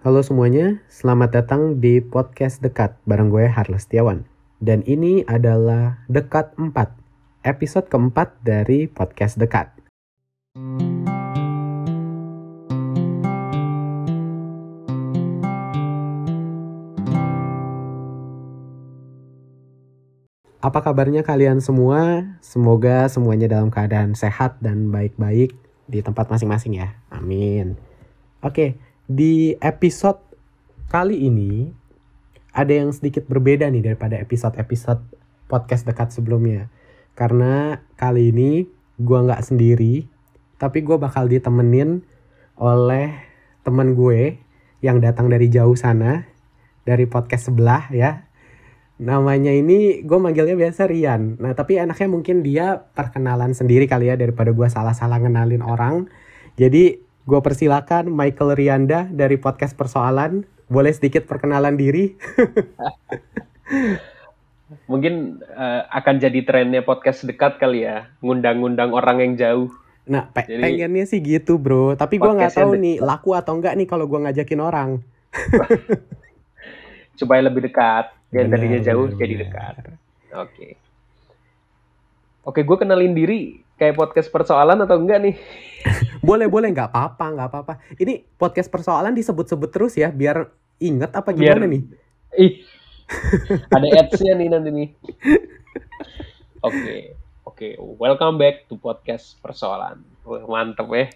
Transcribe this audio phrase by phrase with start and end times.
[0.00, 4.24] Halo semuanya, selamat datang di podcast Dekat bareng gue Harles Setiawan.
[4.56, 6.72] Dan ini adalah Dekat 4,
[7.44, 9.68] episode keempat dari podcast Dekat.
[20.64, 22.24] Apa kabarnya kalian semua?
[22.40, 25.52] Semoga semuanya dalam keadaan sehat dan baik-baik
[25.84, 26.96] di tempat masing-masing ya.
[27.12, 27.76] Amin.
[28.40, 28.80] Oke,
[29.10, 30.22] di episode
[30.86, 31.66] kali ini
[32.54, 35.02] ada yang sedikit berbeda nih daripada episode-episode
[35.50, 36.70] podcast dekat sebelumnya.
[37.18, 38.70] Karena kali ini
[39.02, 40.06] gue nggak sendiri,
[40.62, 42.06] tapi gue bakal ditemenin
[42.54, 43.10] oleh
[43.66, 44.38] temen gue
[44.78, 46.30] yang datang dari jauh sana,
[46.86, 48.30] dari podcast sebelah ya
[49.00, 51.40] namanya ini gue manggilnya biasa Rian.
[51.40, 56.04] Nah tapi enaknya mungkin dia perkenalan sendiri kali ya daripada gue salah-salah ngenalin orang.
[56.60, 60.44] Jadi gue persilakan Michael Rianda dari podcast Persoalan.
[60.70, 62.14] Boleh sedikit perkenalan diri?
[64.90, 69.68] Mungkin uh, akan jadi trennya podcast dekat kali ya, ngundang-ngundang orang yang jauh.
[70.06, 71.98] Nah pe jadi, pengennya sih gitu bro.
[71.98, 75.02] Tapi gue nggak tahu nih laku atau enggak nih kalau gue ngajakin orang.
[77.18, 79.74] Supaya lebih dekat yang tadinya jauh benar, jadi dekat.
[79.82, 79.98] Oke.
[80.38, 80.72] Okay.
[82.40, 85.34] Oke, gue kenalin diri kayak podcast persoalan atau enggak nih?
[86.28, 87.74] boleh, boleh, nggak apa-apa, nggak apa-apa.
[87.96, 91.82] Ini podcast persoalan disebut-sebut terus ya, biar inget apa gimana biar, nih?
[92.44, 92.52] Ih,
[93.72, 94.88] ada ads-nya nih nanti nih.
[96.60, 97.00] Oke, okay.
[97.48, 97.72] oke, okay.
[97.96, 100.04] welcome back to podcast persoalan.
[100.28, 101.08] Wah, mantep ya.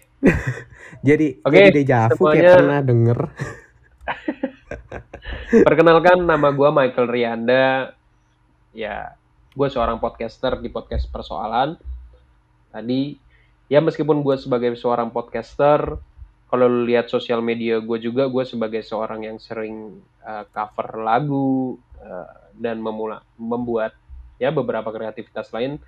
[1.05, 2.33] jadi, okay, jadi dejavu semuanya...
[2.33, 3.19] kayak pernah denger.
[5.69, 7.93] Perkenalkan nama gue Michael Rianda.
[8.73, 9.13] Ya,
[9.53, 11.77] gue seorang podcaster di podcast Persoalan.
[12.75, 13.15] Tadi,
[13.71, 15.95] ya meskipun gue sebagai seorang podcaster,
[16.51, 21.79] kalau lu lihat sosial media gue juga, gue sebagai seorang yang sering uh, cover lagu
[22.03, 23.95] uh, dan memula, membuat
[24.35, 25.79] ya beberapa kreativitas lain.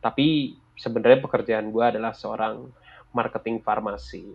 [0.00, 2.72] Tapi sebenarnya pekerjaan gue adalah seorang
[3.12, 4.32] marketing farmasi.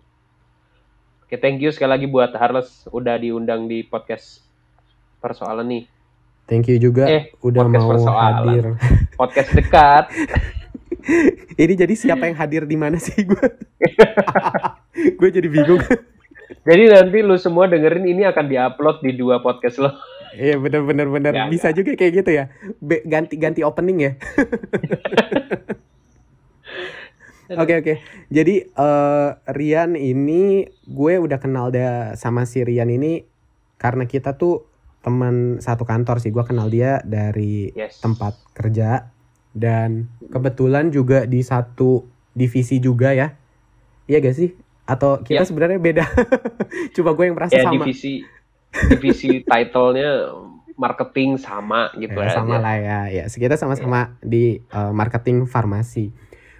[1.25, 4.45] Oke, thank you sekali lagi buat Harles udah diundang di podcast
[5.19, 5.83] persoalan nih.
[6.47, 8.31] Thank you juga eh, udah mau persoalan.
[8.45, 8.65] hadir.
[9.19, 10.05] Podcast dekat.
[11.61, 13.47] Ini jadi siapa yang hadir di mana sih gue?
[15.19, 15.81] gue jadi bingung.
[16.67, 19.91] jadi nanti lu semua dengerin ini akan diupload di dua podcast lo.
[20.35, 21.75] Iya bener bener bener ya, bisa ya.
[21.79, 22.51] juga kayak gitu ya.
[22.83, 24.11] Be ganti ganti opening ya.
[27.47, 27.83] Oke okay, oke.
[27.87, 27.97] Okay.
[28.27, 33.23] Jadi uh, Rian ini gue udah kenal dia sama si Rian ini
[33.79, 34.67] karena kita tuh
[34.99, 36.35] teman satu kantor sih.
[36.35, 38.03] Gue kenal dia dari yes.
[38.03, 39.07] tempat kerja
[39.57, 42.05] dan kebetulan juga di satu
[42.37, 43.33] divisi juga ya.
[44.05, 44.53] Iya gak sih?
[44.85, 45.47] Atau kita yeah.
[45.49, 46.05] sebenarnya beda?
[46.95, 47.81] Coba gue yang merasa yeah, sama.
[47.81, 48.23] divisi
[48.93, 50.31] divisi titlenya
[50.77, 52.31] marketing sama gitu ya.
[52.37, 52.99] Sama lah ya.
[53.09, 54.23] Ya, kita sama-sama yeah.
[54.23, 56.13] di uh, marketing farmasi.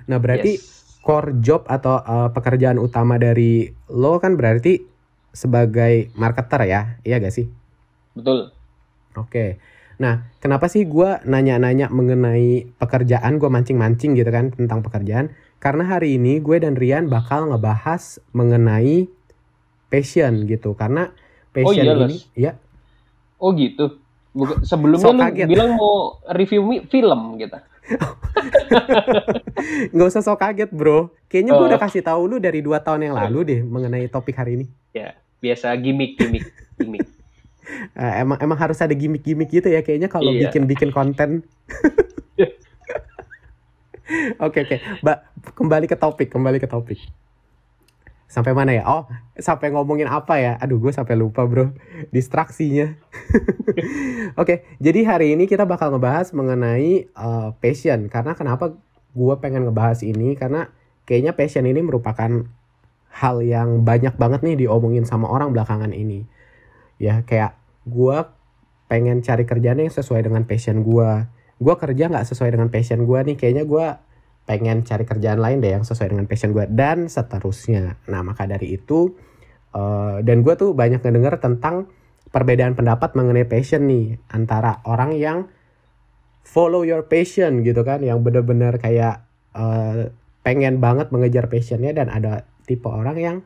[0.10, 0.78] Nah, berarti yes
[1.08, 4.84] core job atau uh, pekerjaan utama dari lo kan berarti
[5.32, 7.48] sebagai marketer ya, iya gak sih?
[8.12, 8.52] Betul.
[9.16, 9.56] Oke.
[9.98, 15.34] Nah, kenapa sih gue nanya-nanya mengenai pekerjaan, gue mancing-mancing gitu kan tentang pekerjaan?
[15.58, 19.10] Karena hari ini gue dan Rian bakal ngebahas mengenai
[19.90, 20.78] passion gitu.
[20.78, 21.10] Karena
[21.50, 22.52] passion oh, iya, ini, ya.
[23.42, 23.98] Oh gitu.
[24.62, 27.58] Sebelumnya so, lu bilang mau review film gitu.
[29.98, 31.10] Nggak usah sok kaget bro.
[31.26, 31.60] Kayaknya oh.
[31.66, 34.66] gue udah kasih tahu lu dari dua tahun yang lalu deh mengenai topik hari ini.
[34.94, 36.46] Ya biasa gimmick gimmick
[36.78, 37.17] gimmick.
[37.96, 40.48] Uh, emang emang harus ada gimmick-gimmick gitu ya kayaknya kalau iya.
[40.48, 41.30] bikin-bikin konten.
[44.40, 45.18] Oke oke, Mbak
[45.52, 46.96] kembali ke topik, kembali ke topik
[48.28, 48.84] sampai mana ya?
[48.86, 49.08] Oh,
[49.40, 50.54] sampai ngomongin apa ya?
[50.60, 51.72] Aduh, gue sampai lupa bro,
[52.12, 52.94] distraksinya.
[54.36, 58.12] Oke, okay, jadi hari ini kita bakal ngebahas mengenai uh, passion.
[58.12, 58.76] Karena kenapa
[59.16, 60.36] gue pengen ngebahas ini?
[60.36, 60.70] Karena
[61.08, 62.46] kayaknya passion ini merupakan
[63.18, 66.28] hal yang banyak banget nih diomongin sama orang belakangan ini.
[67.02, 67.57] Ya, kayak
[67.88, 68.18] gue
[68.92, 71.12] pengen cari kerjaan yang sesuai dengan passion gue.
[71.58, 73.86] Gue kerja nggak sesuai dengan passion gue nih, kayaknya gue
[74.48, 78.00] pengen cari kerjaan lain deh yang sesuai dengan passion gue dan seterusnya.
[78.08, 79.12] Nah maka dari itu
[79.76, 81.92] uh, dan gue tuh banyak ngedenger tentang
[82.32, 85.52] perbedaan pendapat mengenai passion nih antara orang yang
[86.48, 90.12] follow your passion gitu kan yang bener-bener kayak uh,
[90.48, 93.38] pengen banget mengejar passionnya dan ada tipe orang yang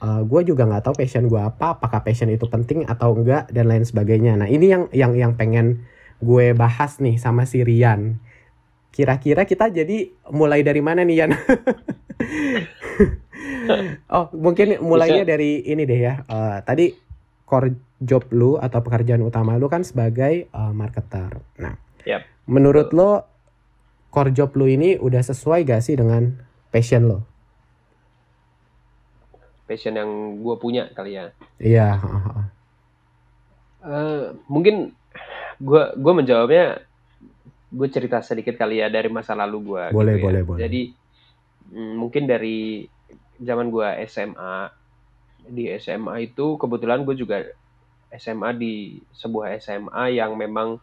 [0.00, 3.70] uh, gue juga nggak tahu passion gue apa apakah passion itu penting atau enggak dan
[3.70, 5.86] lain sebagainya nah ini yang yang yang pengen
[6.20, 8.20] gue bahas nih sama si Rian
[8.90, 11.30] Kira-kira kita jadi mulai dari mana nih Yan?
[14.18, 16.14] oh, mungkin mulainya dari ini deh ya.
[16.26, 16.90] Eh, tadi
[17.46, 17.70] core
[18.02, 21.38] job lu atau pekerjaan utama lu kan sebagai eh, marketer.
[21.62, 22.26] Nah, Yap.
[22.50, 23.22] menurut lo
[24.10, 26.42] core job lu ini udah sesuai gak sih dengan
[26.74, 27.29] passion lo?
[29.70, 30.10] Passion yang
[30.42, 31.30] gue punya kali ya.
[31.62, 31.88] Iya.
[32.02, 32.42] heeh.
[33.86, 34.90] Eh, mungkin
[35.62, 36.82] gue gue menjawabnya
[37.70, 39.84] gue cerita sedikit kali ya dari masa lalu gue.
[39.94, 40.26] Boleh, gitu ya.
[40.26, 40.60] boleh, boleh.
[40.66, 40.82] Jadi
[41.70, 42.82] mm, mungkin dari
[43.38, 44.74] zaman gue SMA
[45.46, 47.46] di SMA itu kebetulan gue juga
[48.10, 50.82] SMA di sebuah SMA yang memang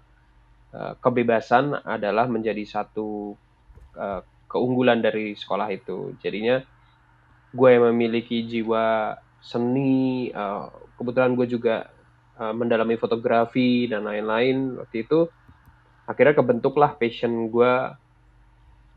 [0.72, 3.36] eh, kebebasan adalah menjadi satu
[4.00, 6.16] eh, keunggulan dari sekolah itu.
[6.24, 6.64] Jadinya
[7.54, 10.66] gue yang memiliki jiwa seni, eh,
[11.00, 11.76] kebetulan gue juga
[12.40, 15.30] eh, mendalami fotografi dan lain-lain waktu itu.
[16.08, 17.74] Akhirnya kebentuklah passion gue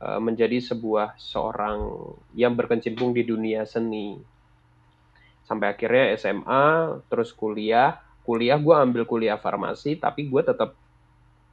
[0.03, 1.79] eh, menjadi sebuah seorang
[2.35, 4.19] yang berkecimpung di dunia seni.
[5.47, 6.67] Sampai akhirnya SMA
[7.11, 8.03] terus kuliah.
[8.21, 10.75] Kuliah gue ambil kuliah farmasi tapi gue tetap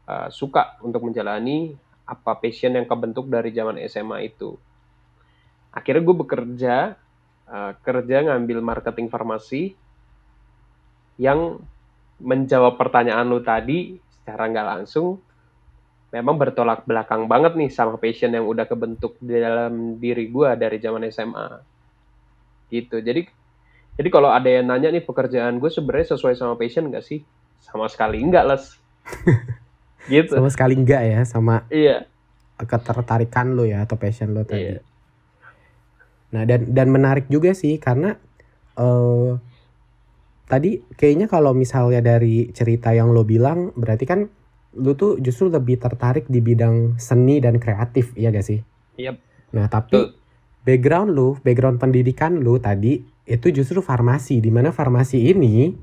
[0.09, 1.77] eh, suka untuk menjalani
[2.07, 4.55] apa passion yang kebentuk dari zaman SMA itu
[5.73, 6.75] akhirnya gue bekerja
[7.47, 9.73] eh, kerja ngambil marketing farmasi
[11.17, 11.61] yang
[12.17, 15.21] menjawab pertanyaan lu tadi secara nggak langsung
[16.11, 20.77] memang bertolak belakang banget nih sama passion yang udah kebentuk di dalam diri gue dari
[20.79, 21.47] zaman SMA
[22.71, 22.99] gitu.
[23.03, 23.27] Jadi
[23.97, 27.25] jadi kalau ada yang nanya nih pekerjaan gue sebenarnya sesuai sama passion nggak sih?
[27.59, 28.65] Sama sekali enggak les.
[30.07, 30.39] Gitu.
[30.39, 32.07] Sama sekali enggak ya sama iya.
[32.55, 34.79] ketertarikan lo ya atau passion lo tadi.
[34.79, 34.79] Iya.
[36.33, 38.15] Nah dan dan menarik juga sih karena
[38.77, 39.31] eh
[40.47, 44.31] tadi kayaknya kalau misalnya dari cerita yang lo bilang berarti kan
[44.77, 48.62] lu tuh justru lebih tertarik di bidang seni dan kreatif ya gak sih?
[48.95, 49.18] Yap.
[49.51, 50.07] Nah tapi Betul.
[50.63, 55.75] background lu, background pendidikan lu tadi itu justru farmasi di mana farmasi ini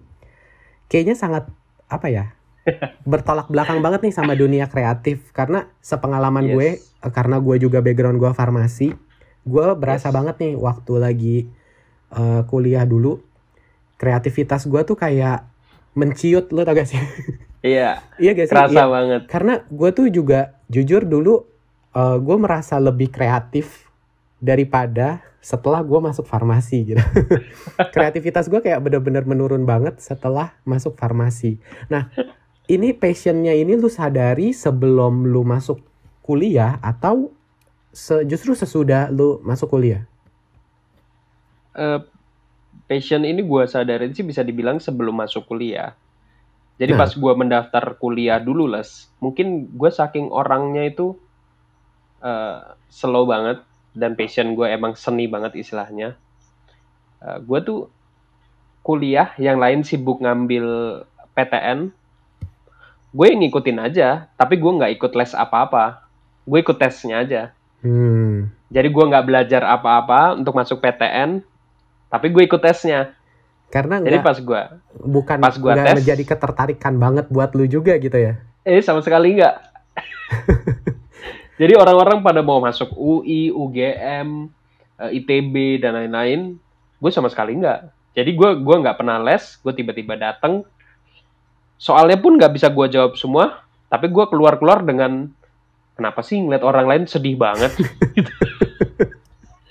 [0.89, 1.45] kayaknya sangat
[1.93, 2.33] apa ya
[3.11, 6.55] bertolak belakang banget nih sama dunia kreatif karena sepengalaman Yes.
[6.57, 6.69] gue
[7.05, 8.97] eh, karena gue juga background gue farmasi
[9.45, 10.15] gue berasa Yes.
[10.17, 11.37] banget nih waktu lagi
[12.11, 13.21] eh, kuliah dulu
[13.95, 15.47] kreativitas gue tuh kayak
[15.95, 16.99] menciut lo tau gak sih?
[17.65, 18.53] Iya iya gak sih?
[18.53, 18.85] kerasa Iya.
[18.85, 19.23] banget.
[19.25, 21.49] Karena gue tuh juga jujur dulu
[21.93, 23.89] eh, gue merasa lebih kreatif
[24.37, 27.01] daripada setelah gue masuk farmasi gitu.
[27.95, 31.57] Kreativitas gue kayak bener-bener menurun banget setelah masuk farmasi.
[31.89, 32.13] Nah
[32.65, 35.81] ini passionnya ini lu sadari sebelum lu masuk
[36.21, 37.33] kuliah atau
[37.95, 40.03] se- justru sesudah lu masuk kuliah
[41.75, 41.99] Eh,
[42.87, 45.99] passion ini gue sadarin sih bisa dibilang sebelum masuk kuliah.
[46.79, 47.01] Jadi Nah.
[47.03, 51.19] pas gue mendaftar kuliah dulu les, mungkin gue saking orangnya itu
[52.23, 52.59] eh,
[52.89, 53.61] slow banget
[53.93, 56.15] dan passion gue emang seni banget istilahnya.
[57.25, 57.89] gue tuh
[58.85, 60.67] kuliah yang lain sibuk ngambil
[61.33, 61.89] PTN,
[63.17, 66.05] gue ngikutin aja, tapi gue nggak ikut les apa-apa.
[66.45, 67.43] Gue ikut tesnya aja.
[67.85, 71.39] Hmm Jadi gue nggak belajar apa-apa untuk masuk PTN,
[72.11, 73.15] tapi gue ikut tesnya.
[73.71, 74.63] karena Jadi nggak pas gue
[75.03, 79.37] bukan pas gua tes- menjadi ketertarikan banget buat lu juga gitu ya Eh sama sekali
[79.37, 79.57] nggak.
[81.61, 84.49] Jadi orang-orang pada mau masuk UI, UGM,
[85.05, 86.57] eh, ITB dan lain-lain,
[86.99, 87.93] gue sama sekali nggak.
[88.17, 90.65] Jadi gue gua nggak pernah les, gue tiba-tiba datang.
[91.77, 93.63] Soalnya pun nggak bisa gue jawab semua,
[93.93, 95.29] tapi gue keluar-keluar dengan
[95.95, 97.73] kenapa sih ngeliat orang lain sedih banget.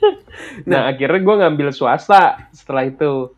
[0.69, 3.31] nah akhirnya gue ngambil swasta setelah itu.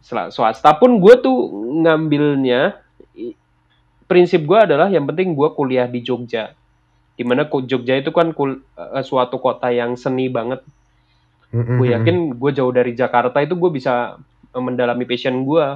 [0.00, 1.38] Setelah swasta pun gue tuh
[1.84, 2.80] ngambilnya
[4.10, 6.56] prinsip gue adalah yang penting gue kuliah di Jogja.
[7.14, 10.64] Di mana Jogja itu kan kul- eh, suatu kota yang seni banget.
[11.50, 14.18] Gue yakin gue jauh dari Jakarta itu gue bisa
[14.54, 15.66] mendalami passion gue.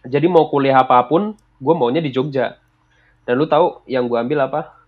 [0.00, 2.56] Jadi mau kuliah apa pun, gue maunya di Jogja.
[3.28, 4.79] Dan lu tahu yang gue ambil apa?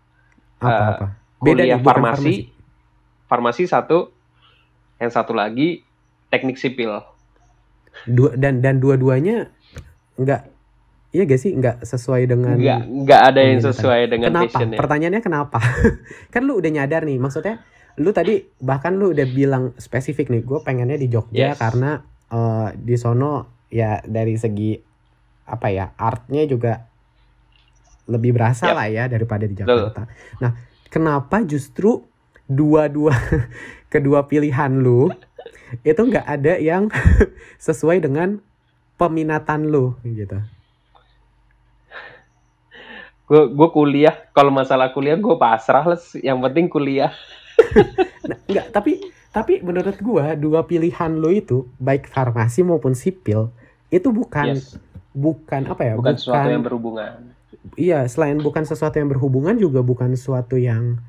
[0.65, 1.07] Apa-apa
[1.43, 2.35] Kuliah nih, bukan farmasi,
[3.27, 3.63] farmasi.
[3.67, 3.99] Satu,
[4.97, 5.83] yang satu lagi
[6.29, 7.03] teknik sipil.
[8.05, 9.51] Dua, dan dan dua-duanya
[10.15, 10.41] nggak
[11.11, 11.53] iya gak sih?
[11.53, 14.47] Nggak sesuai dengan Nggak nggak ada yang sesuai dengan kenapa?
[14.49, 14.79] passionnya.
[14.79, 15.59] pertanyaannya kenapa?
[16.33, 17.61] Kan lu udah nyadar nih maksudnya
[17.99, 21.61] lu tadi bahkan lu udah bilang spesifik nih gue pengennya di Jogja Yes.
[21.61, 22.01] karena
[22.31, 24.73] eh, di sono ya dari segi
[25.45, 26.81] apa ya artnya juga
[28.13, 28.77] lebih berasa Yap.
[28.77, 30.05] lah ya daripada di Jakarta
[30.37, 30.53] nah
[30.93, 32.05] kenapa justru
[32.45, 33.17] dua-dua
[33.93, 35.09] kedua pilihan lu
[35.81, 36.93] itu nggak ada yang
[37.67, 38.37] sesuai dengan
[39.01, 40.37] peminatan lu gitu
[43.33, 47.11] gue gue kuliah kalau masalah kuliah gue pasrah les yang penting kuliah
[48.23, 48.93] Nah, enggak, tapi
[49.33, 53.49] Tapi menurut gua dua pilihan lo itu baik farmasi maupun sipil
[53.89, 54.77] itu bukan Yes.
[55.17, 55.95] bukan apa ya?
[55.97, 57.33] Bukan sesuatu yang berhubungan.
[57.77, 61.01] Iya selain bukan sesuatu yang berhubungan juga bukan sesuatu yang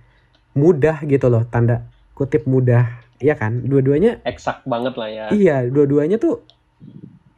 [0.54, 5.26] mudah gitu loh tanda kutip mudah ya kan dua-duanya Eksak banget lah ya.
[5.34, 6.44] iya dua-duanya tuh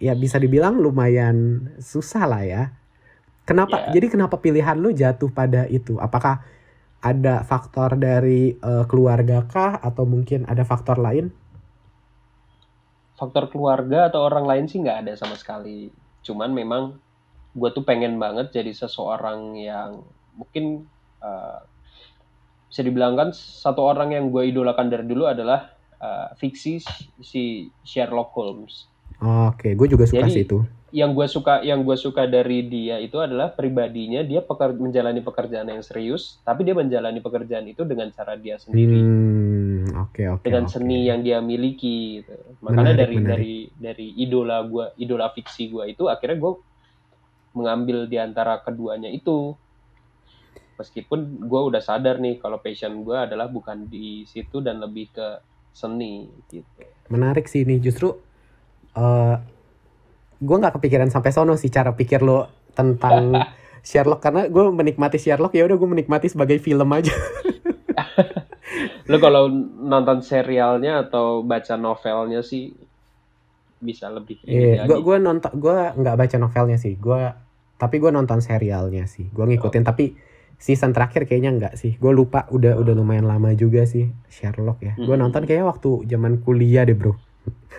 [0.01, 2.63] ya bisa dibilang lumayan susah lah ya
[3.47, 4.01] kenapa Ya.
[4.01, 6.43] jadi kenapa pilihan lu jatuh pada itu apakah
[6.99, 11.29] ada faktor dari eh, keluarga kah atau mungkin ada faktor lain
[13.15, 15.87] Faktor keluarga atau orang lain sih nggak ada sama sekali.
[16.19, 16.99] Cuman memang
[17.55, 20.03] gue tuh pengen banget jadi seseorang yang
[20.35, 20.83] mungkin
[21.19, 21.59] eh,
[22.67, 26.83] bisa dibilang kan satu orang yang gue idolakan dari dulu adalah eh, fiksi
[27.19, 27.43] si
[27.81, 28.91] Sherlock Holmes.
[29.17, 30.59] oke gue juga suka Jadi- sih itu
[30.95, 35.67] Yang gue suka yang gue suka dari dia itu adalah pribadinya dia peker- menjalani pekerjaan
[35.67, 38.95] yang serius, tapi dia menjalani pekerjaan itu dengan cara dia sendiri.
[38.95, 40.71] hmm oke oke dengan oke.
[40.71, 42.31] seni yang dia miliki gitu.
[42.63, 43.27] Makanya Menarik, dari menarik.
[43.27, 46.53] dari dari idola gua, idola fiksi gua itu akhirnya gue
[47.55, 49.55] mengambil di antara keduanya itu.
[50.75, 55.39] Meskipun gua udah sadar nih kalau passion gua adalah bukan di situ dan lebih ke
[55.71, 56.63] seni gitu.
[57.05, 58.15] menarik sih ini justru
[58.93, 59.35] eh
[60.37, 63.35] gue nggak kepikiran sampai sono sih cara pikir lo tentang
[63.83, 67.11] Sherlock karena gue menikmati Sherlock ya udah gue menikmati sebagai film aja
[69.05, 69.51] Lo kalau
[69.85, 72.73] nonton serialnya atau baca novelnya sih
[73.77, 74.89] bisa lebih Iya, lagi.
[74.89, 77.21] gue gue nonton gue nggak baca novelnya sih gue
[77.75, 80.15] tapi gue nonton serialnya sih gue ngikutin tapi
[80.55, 84.93] season terakhir kayaknya nggak sih gue lupa udah udah lumayan lama juga sih Sherlock ya
[84.95, 85.21] gue Hmm.
[85.21, 87.13] nonton kayaknya waktu zaman kuliah deh bro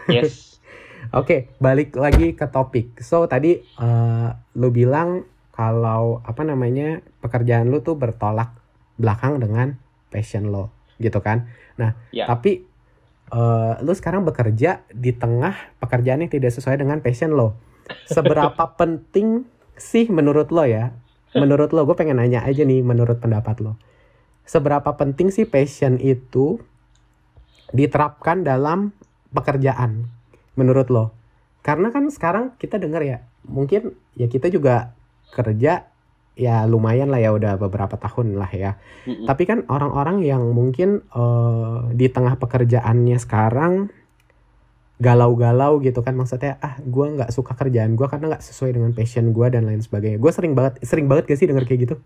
[0.06, 0.60] Yes.
[1.14, 2.98] Oke, balik lagi ke topik.
[2.98, 8.50] So tadi eh, lu bilang kalau apa namanya pekerjaan lu tuh bertolak
[8.94, 11.46] belakang dengan passion lo, gitu kan?
[11.76, 12.26] Nah, Ya.
[12.26, 12.66] tapi
[13.26, 17.54] eh, lu sekarang bekerja di tengah pekerjaan yang tidak sesuai dengan passion lo.
[18.06, 19.46] Seberapa penting
[19.76, 20.92] sih menurut lo ya?
[21.36, 23.76] Menurut lo, gue pengen nanya aja nih menurut pendapat lo.
[24.48, 26.56] Seberapa penting sih passion itu
[27.76, 28.96] diterapkan dalam
[29.36, 30.08] pekerjaan
[30.56, 31.12] menurut lo?
[31.60, 34.96] Karena kan sekarang kita dengar ya, mungkin ya kita juga
[35.34, 35.92] kerja
[36.36, 38.80] ya lumayan lah ya udah beberapa tahun lah ya.
[39.04, 43.92] Tapi kan orang-orang yang mungkin eh, di tengah pekerjaannya sekarang
[44.96, 49.32] galau-galau gitu kan maksudnya ah gua nggak suka kerjaan gua karena nggak sesuai dengan passion
[49.36, 50.16] gua dan lain sebagainya.
[50.16, 51.96] Gue sering banget sering banget gak sih denger kayak gitu?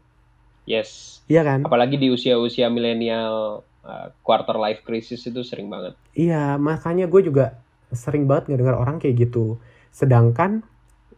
[0.66, 1.23] Yes.
[1.30, 1.62] Iya kan?
[1.62, 5.94] Apalagi di usia-usia milenial uh, quarter life crisis itu sering banget.
[6.18, 7.62] Iya, makanya gue juga
[7.94, 9.59] sering banget ngedengar orang kayak gitu.
[9.94, 10.62] Sedangkan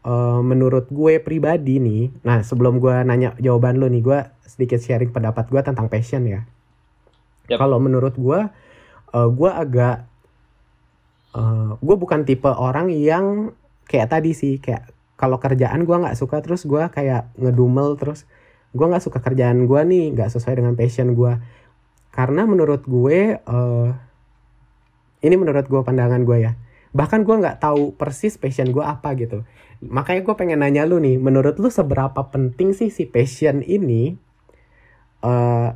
[0.05, 5.13] eh, menurut gue pribadi nih, nah sebelum gue nanya jawaban lo nih, gue sedikit sharing
[5.13, 6.45] pendapat gue tentang passion ya.
[7.49, 7.61] Yap.
[7.61, 8.41] Kalau menurut gue,
[9.17, 10.09] eh, gue agak,
[11.37, 13.57] eh, gue bukan tipe orang yang
[13.89, 18.27] kayak tadi sih, kayak kalau kerjaan gue nggak suka terus gue kayak ngedumel terus.
[18.73, 21.33] Gue nggak suka kerjaan gue nih, nggak sesuai dengan passion gue.
[22.13, 23.91] Karena menurut gue eh,
[25.23, 26.53] ini menurut gue pandangan gue ya.
[26.93, 29.47] Bahkan gue nggak tahu persis passion gue apa gitu.
[29.83, 34.15] Makanya gue pengen nanya lu nih menurut lu seberapa penting sih si passion ini
[35.23, 35.71] eh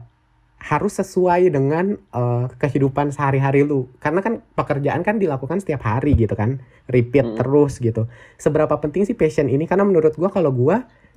[0.67, 3.87] harus sesuai dengan eh, kehidupan sehari-hari lu.
[4.03, 6.59] Karena kan pekerjaan kan dilakukan setiap hari gitu kan.
[6.91, 7.39] Repeat Hmm.
[7.39, 8.11] terus gitu.
[8.35, 9.71] Seberapa penting sih passion ini?
[9.71, 10.77] Karena menurut gue kalau gue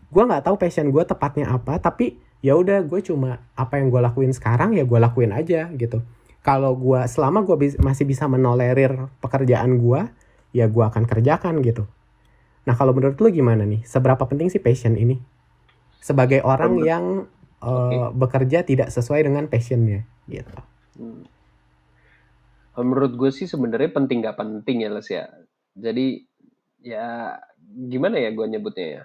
[0.10, 4.02] gue nggak tahu passion gue tepatnya apa tapi ya udah gue cuma apa yang gue
[4.02, 6.02] lakuin sekarang ya gue lakuin aja gitu.
[6.40, 10.08] Kalau gua selama gua bis- masih bisa menolerir pekerjaan gua
[10.56, 11.84] ya gua akan kerjakan gitu.
[12.64, 13.84] Nah kalau menurut lu gimana nih?
[13.84, 15.20] Seberapa penting sih passion ini?
[16.00, 17.28] Sebagai orang yang
[17.64, 20.54] eh, bekerja tidak sesuai dengan passionnya gitu
[21.00, 21.24] Hmm.
[22.76, 25.26] Menurut gue sih sebenarnya penting nggak penting ya Les ya.
[25.80, 26.28] Jadi
[26.84, 27.40] ya
[27.88, 29.04] gimana ya gue nyebutnya ya.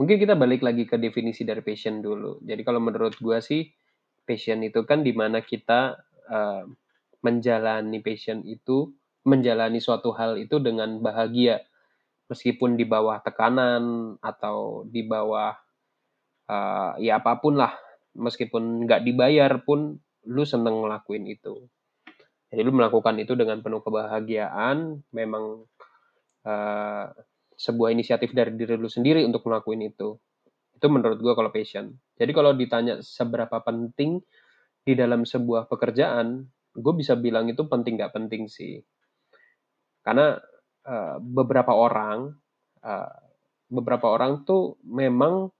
[0.00, 2.40] Mungkin kita balik lagi ke definisi dari passion dulu.
[2.40, 3.68] Jadi kalau menurut gue sih
[4.24, 6.64] passion itu kan di mana kita eh,
[7.20, 8.96] menjalani passion itu,
[9.28, 11.64] menjalani suatu hal itu dengan bahagia.
[12.28, 15.56] Meskipun di bawah tekanan atau di bawah
[16.48, 17.72] eh, ya apa pun lah.
[18.18, 19.94] Meskipun nggak dibayar pun
[20.28, 21.68] lu seneng ngelakuin itu.
[22.48, 25.68] Jadi lu melakukan itu dengan penuh kebahagiaan, memang
[26.48, 27.06] eh,
[27.58, 30.16] sebuah inisiatif dari diri lu sendiri untuk ngelakuin itu.
[30.78, 31.92] Itu menurut gua kalau passion.
[32.16, 34.22] Jadi kalau ditanya seberapa penting
[34.88, 38.80] di dalam sebuah pekerjaan, gue bisa bilang itu penting nggak penting sih.
[40.00, 40.38] Karena
[40.88, 42.32] eh, beberapa orang,
[42.80, 43.12] eh,
[43.68, 45.52] beberapa orang tuh memang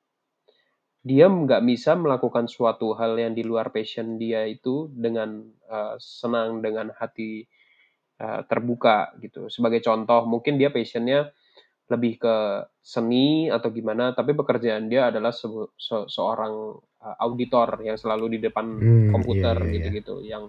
[1.08, 5.40] dia nggak bisa melakukan suatu hal yang di luar passion dia itu dengan
[5.72, 7.48] uh, senang dengan hati
[8.20, 9.48] uh, terbuka gitu.
[9.48, 11.32] Sebagai contoh, mungkin dia passionnya
[11.88, 12.36] lebih ke
[12.84, 15.48] seni atau gimana, tapi pekerjaan dia adalah se
[15.80, 19.74] se seorang uh, auditor yang selalu di depan hmm, komputer iya, iya, iya.
[19.80, 20.28] gitu-gitu, iya.
[20.36, 20.44] yang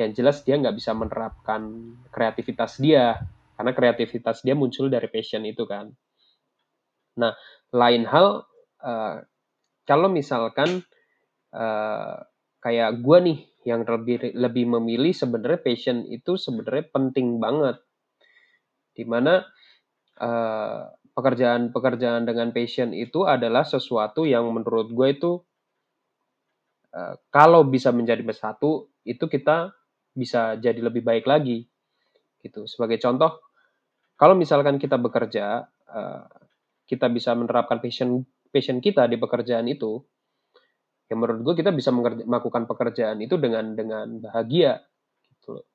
[0.00, 3.20] yang jelas dia nggak bisa menerapkan kreativitas dia
[3.56, 5.92] karena kreativitas dia muncul dari passion itu kan.
[7.20, 7.32] Nah,
[7.72, 8.44] lain hal
[8.80, 9.20] uh,
[9.86, 10.82] kalau misalkan
[11.54, 12.18] uh,
[12.60, 17.78] kayak gue nih yang lebih lebih memilih sebenarnya passion itu sebenarnya penting banget.
[18.94, 19.46] Di mana
[20.18, 25.32] uh, pekerjaan-pekerjaan dengan passion itu adalah sesuatu yang menurut gue itu
[26.94, 29.70] uh, kalau bisa menjadi bersatu itu kita
[30.14, 31.66] bisa jadi lebih baik lagi.
[32.42, 32.66] Gitu.
[32.66, 33.42] Sebagai contoh
[34.18, 36.26] kalau misalkan kita bekerja uh,
[36.86, 40.02] kita bisa menerapkan passion passion kita di pekerjaan itu,
[41.06, 44.82] ya menurut gue kita bisa melakukan pekerjaan itu dengan dengan bahagia
[45.30, 45.66] gitu loh.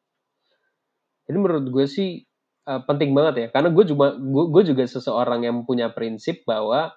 [1.29, 2.27] Jadi menurut gue sih
[2.67, 6.91] uh, penting banget ya, karena gue cuma gue, gue juga seseorang yang punya prinsip bahwa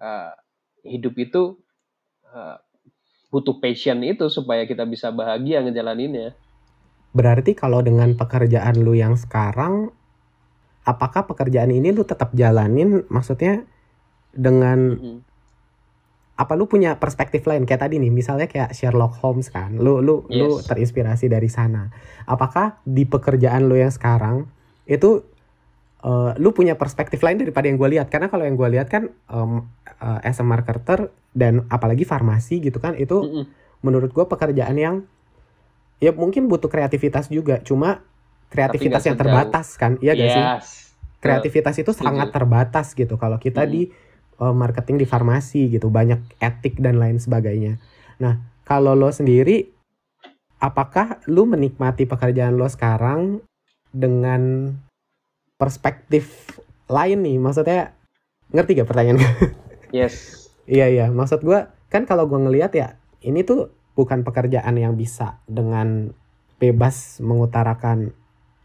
[0.00, 0.32] uh,
[0.84, 1.58] hidup itu
[2.32, 2.56] uh,
[3.28, 6.38] butuh passion itu supaya kita bisa bahagia ngejalaninnya.
[7.14, 9.90] Berarti kalau dengan pekerjaan lu yang sekarang,
[10.82, 13.02] apakah pekerjaan ini lu tetap jalanin?
[13.06, 13.66] Maksudnya
[14.34, 15.18] dengan mm-hmm.
[16.34, 20.26] apa lu punya perspektif lain kayak tadi nih misalnya kayak Sherlock Holmes kan lu lu
[20.26, 20.38] yes.
[20.38, 21.90] lu terinspirasi dari sana
[22.26, 24.50] apakah di pekerjaan lu yang sekarang
[24.84, 25.22] itu
[26.02, 29.14] uh, lu punya perspektif lain daripada yang gue lihat karena kalau yang gue lihat kan
[29.30, 29.70] um,
[30.02, 33.44] uh, as a marketer dan apalagi farmasi gitu kan itu mm-hmm.
[33.86, 34.96] menurut gue pekerjaan yang
[36.02, 38.02] ya mungkin butuh kreativitas juga cuma
[38.50, 40.20] kreativitas yang terbatas kan iya yes.
[40.20, 40.44] gak sih
[41.24, 43.70] kreativitas itu sangat terbatas gitu kalau kita mm.
[43.72, 43.82] di
[44.38, 47.78] uh, marketing di farmasi gitu, banyak etik dan lain sebagainya.
[48.18, 49.68] Nah, kalau lo sendiri,
[50.58, 53.44] apakah lo menikmati pekerjaan lo sekarang
[53.92, 54.72] dengan
[55.60, 56.56] perspektif
[56.88, 57.36] lain nih?
[57.38, 57.92] Maksudnya,
[58.50, 59.20] ngerti gak pertanyaan?
[59.94, 60.50] Yes.
[60.66, 65.38] iya iya, maksud gue kan kalau gue ngelihat ya, ini tuh bukan pekerjaan yang bisa
[65.46, 66.10] dengan
[66.58, 68.10] bebas mengutarakan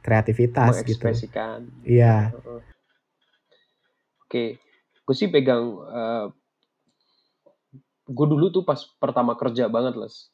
[0.01, 1.05] kreativitas gitu.
[1.85, 2.33] Iya.
[2.33, 2.65] Oke.
[4.25, 4.68] Okay
[5.09, 6.29] gue sih pegang uh,
[8.05, 10.29] gue dulu tuh pas pertama kerja banget les.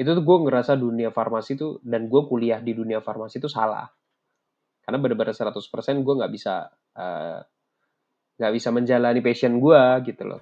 [0.00, 3.84] Itu tuh gue ngerasa dunia farmasi tuh dan gue kuliah di dunia farmasi itu salah.
[4.80, 5.60] Karena benar-benar 100%
[6.00, 7.40] gue nggak bisa eh,
[8.40, 10.40] nggak uh, bisa menjalani passion gue gitu loh.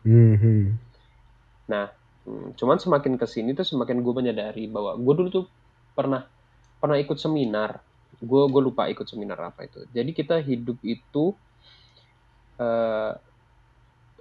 [1.67, 1.91] Nah
[2.31, 5.47] hmm, cuman semakin ke sini tuh semakin gue menyadari bahwa gue dulu tuh
[5.91, 6.23] pernah
[6.79, 7.83] pernah ikut seminar.
[8.23, 9.83] Gue gue lupa ikut seminar apa itu.
[9.91, 11.35] Jadi kita hidup itu
[12.59, 13.13] uh,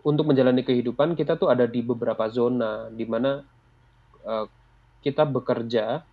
[0.04, 3.40] untuk menjalani kehidupan kita tuh ada di beberapa zona di mana
[4.28, 4.46] uh,
[5.04, 6.04] kita bekerja,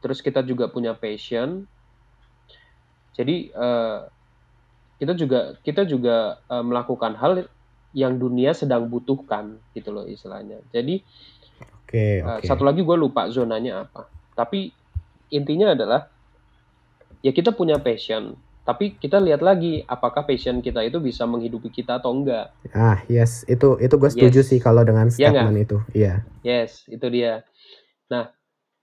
[0.00, 1.68] terus kita juga punya passion.
[3.16, 4.08] Jadi uh,
[4.96, 7.48] kita juga kita juga uh, melakukan hal
[7.96, 10.62] yang dunia sedang butuhkan gitu loh istilahnya.
[10.72, 11.02] Jadi
[11.84, 12.24] okay, okay.
[12.24, 14.08] Uh, satu lagi gue lupa zonanya apa.
[14.36, 14.72] Tapi
[15.32, 16.08] intinya adalah
[17.20, 21.96] ya kita punya passion tapi kita lihat lagi apakah passion kita itu bisa menghidupi kita
[21.98, 22.52] atau enggak.
[22.76, 24.48] Ah, yes, itu itu gue setuju yes.
[24.52, 25.78] sih kalau dengan iya statement ya itu.
[25.96, 26.14] Iya.
[26.44, 27.42] Yes, itu dia.
[28.12, 28.28] Nah,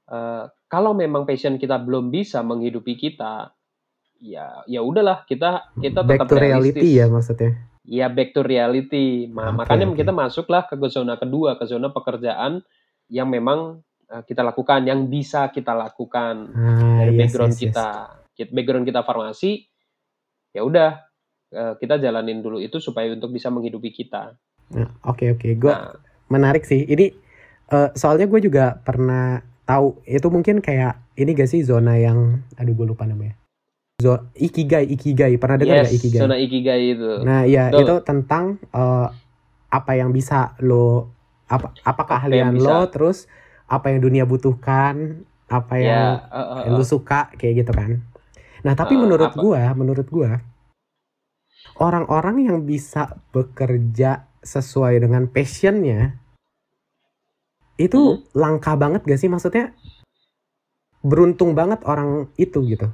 [0.10, 3.54] uh, kalau memang passion kita belum bisa menghidupi kita,
[4.18, 6.82] ya ya udahlah kita kita tetap back to realistis.
[6.82, 7.52] reality ya maksudnya.
[7.88, 9.30] Ya back to reality.
[9.30, 9.98] Ma okay, makanya okay.
[10.02, 12.66] kita masuklah ke zona kedua, ke zona pekerjaan
[13.14, 17.90] yang memang uh, kita lakukan, yang bisa kita lakukan ah, dari yes, background yes, kita.
[17.94, 19.66] Yes background kita farmasi,
[20.54, 21.02] ya udah
[21.50, 24.38] eh, kita jalanin dulu itu supaya untuk bisa menghidupi kita.
[24.78, 25.52] Nah, oke okay, oke, okay.
[25.58, 25.96] gue nah,
[26.28, 26.84] menarik sih.
[26.84, 27.16] Ini
[27.72, 32.76] uh, soalnya gue juga pernah tahu itu mungkin kayak ini gak sih zona yang, aduh
[32.76, 33.40] gue lupa namanya.
[33.98, 36.20] Zona ikigai, ikigai pernah dengar yes, gak ikigai?
[36.20, 37.12] Zona ikigai itu.
[37.24, 39.10] Nah iya itu tentang uh,
[39.68, 41.12] apa yang bisa lo
[41.48, 43.28] apa apa keahlian lo terus
[43.68, 46.76] apa yang dunia butuhkan apa ya, yang, yeah, uh, uh, uh.
[46.76, 48.04] lo suka kayak gitu kan
[48.68, 49.40] Nah, tapi uh, menurut apa?
[49.40, 50.44] gua, menurut gua
[51.80, 56.20] orang-orang yang bisa bekerja sesuai dengan passionnya
[57.80, 58.36] itu hmm.
[58.36, 59.32] langka banget gak sih?
[59.32, 59.72] Maksudnya
[61.00, 62.92] beruntung banget orang itu gitu.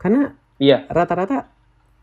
[0.00, 0.88] Karena iya.
[0.88, 1.52] rata-rata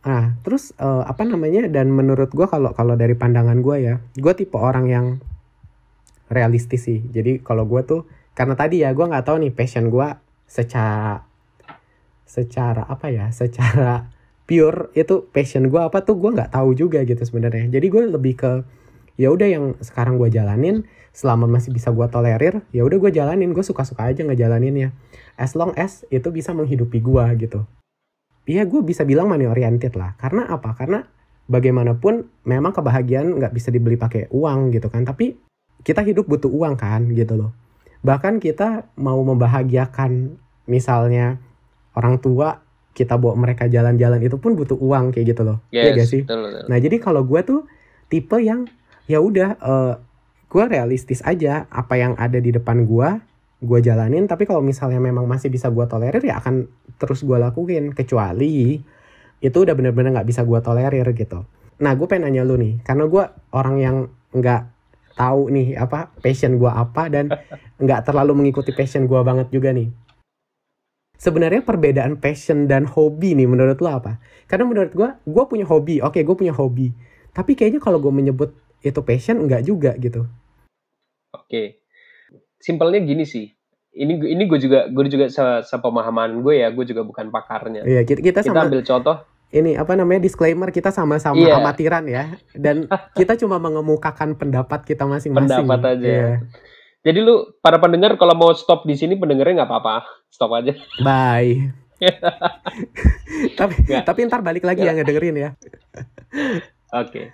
[0.05, 1.65] ah terus uh, apa namanya?
[1.65, 5.05] Dan menurut gua kalau kalau dari pandangan gua ya gua tipe orang yang
[6.29, 7.01] realistis sih.
[7.10, 8.05] Jadi kalau gua tuh
[8.38, 11.25] karena tadi ya gua nggak tahu nih passion gua secara
[12.26, 14.10] secara apa ya secara
[14.46, 17.70] pure itu passion gue apa tuh gue nggak tahu juga gitu sebenarnya.
[17.70, 18.52] Jadi gue lebih ke
[19.16, 20.84] ya udah yang sekarang gue jalanin
[21.16, 23.54] selama masih bisa gue tolerir ya udah gue jalanin.
[23.54, 24.94] Gue suka-suka aja ngejalaninnya.
[25.38, 27.66] As long as itu bisa menghidupi gue gitu.
[28.46, 30.14] Iya gue bisa bilang money oriented lah.
[30.22, 30.78] Karena apa?
[30.78, 31.02] Karena
[31.46, 35.06] bagaimanapun memang kebahagiaan nggak bisa dibeli pakai uang gitu kan.
[35.06, 35.34] Tapi
[35.82, 37.52] kita hidup butuh uang kan gitu loh.
[38.06, 40.38] Bahkan kita mau membahagiakan
[40.70, 41.42] misalnya
[41.95, 42.62] orang tua
[42.95, 45.60] kita bawa mereka jalan-jalan itu pun butuh uang kayak gitu loh.
[45.71, 46.21] Iya Yes, gak sih?
[46.23, 46.63] betul, betul.
[46.71, 47.60] Nah, jadi kalau gue tuh
[48.08, 48.67] tipe yang
[49.05, 49.93] ya udah eh
[50.49, 53.10] gue realistis aja apa yang ada di depan gue
[53.60, 57.91] gue jalanin tapi kalau misalnya memang masih bisa gue tolerir ya akan terus gue lakuin
[57.91, 58.79] kecuali
[59.43, 61.43] itu udah bener-bener nggak bisa gue tolerir gitu
[61.75, 63.97] nah gue pengen nanya lu nih karena gue orang yang
[64.31, 64.62] nggak
[65.19, 67.36] tahu nih apa passion gue apa dan
[67.84, 69.91] nggak terlalu mengikuti passion gue banget juga nih
[71.15, 75.99] sebenarnya perbedaan passion dan hobi nih menurut lo apa karena menurut gue gue punya hobi
[75.99, 76.91] oke gue punya hobi
[77.32, 80.25] tapi kayaknya kalau gue menyebut itu passion enggak juga gitu
[81.36, 81.84] Oke.
[82.58, 83.51] Simpelnya gini sih.
[83.91, 87.84] Ini ini gue juga gue juga se- sepemahaman gue ya, gue juga bukan pakarnya.
[87.84, 89.17] Iya kita, kita Kita sama ambil contoh
[89.54, 91.62] ini apa namanya disclaimer kita sama-sama Iya.
[91.62, 95.63] amatiran ya dan kita cuma mengemukakan pendapat kita masing-masing.
[95.63, 96.08] Pendapat aja.
[96.08, 96.32] Iya.
[97.06, 100.74] Jadi lu para pendengar kalau mau stop di sini pendengarnya nggak apa-apa, stop aja.
[101.06, 101.70] Bye.
[103.60, 104.04] tapi Nggak.
[104.04, 105.50] tapi ntar balik lagi ya ngedengerin ya.
[106.91, 107.30] Oke.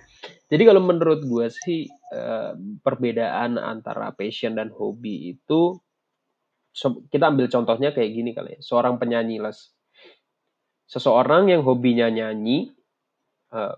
[0.52, 2.52] Jadi kalau menurut gue sih eh,
[2.84, 5.80] perbedaan antara passion dan hobi itu
[6.76, 8.60] so- kita ambil contohnya kayak gini kali ya.
[8.60, 9.72] Seorang penyanyi les.
[10.84, 12.76] Seseorang yang hobinya nyanyi
[13.56, 13.76] eh,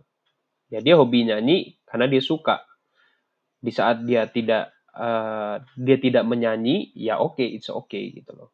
[0.73, 2.65] ya dia hobi nyanyi karena dia suka.
[3.61, 8.49] Di saat dia tidak eh, dia tidak menyanyi, ya oke, it's okay gitu loh.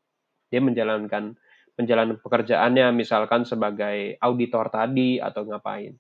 [0.50, 1.36] Dia menjalankan
[1.80, 5.96] menjalankan pekerjaannya misalkan sebagai auditor tadi atau ngapain.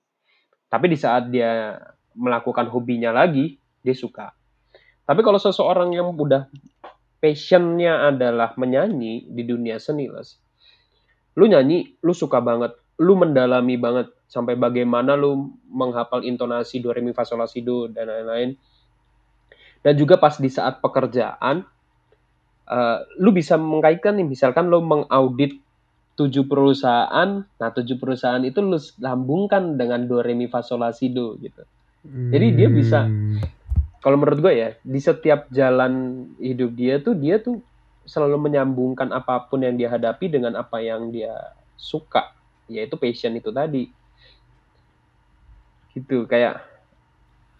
[0.67, 1.79] Tapi di saat dia
[2.19, 4.35] melakukan hobinya lagi, dia suka.
[5.07, 6.51] Tapi kalau seseorang yang udah
[7.23, 10.35] passionnya adalah menyanyi di dunia seni, Les,
[11.39, 17.01] lu nyanyi, lu suka banget, lu mendalami banget sampai bagaimana lu menghafal intonasi do re
[17.01, 18.53] mi fa sol la si do dan lain-lain.
[19.79, 21.63] Dan juga pas di saat pekerjaan,
[22.67, 25.55] eh, lu bisa mengkaitkan nih, misalkan lu mengaudit
[26.19, 30.91] tujuh perusahaan, nah tujuh perusahaan itu lu lambungkan dengan do re mi fa sol la
[30.91, 31.63] si do gitu.
[32.03, 33.39] Jadi dia bisa- Hmm.
[33.99, 37.59] Kalau menurut gue ya, di setiap jalan hidup dia tuh dia tuh
[38.07, 41.35] selalu menyambungkan apa pun yang dia hadapi dengan apa yang dia
[41.75, 42.31] suka,
[42.71, 43.91] yaitu passion itu tadi.
[45.91, 46.63] Gitu kayak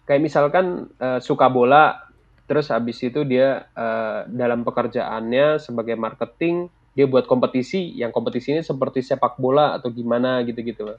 [0.08, 2.08] kayak misalkan eh, suka bola,
[2.50, 9.06] terus habis itu dia eh, dalam pekerjaannya sebagai marketing dia buat kompetisi, yang kompetisinya seperti
[9.06, 10.98] sepak bola atau gimana gitu-gitu loh.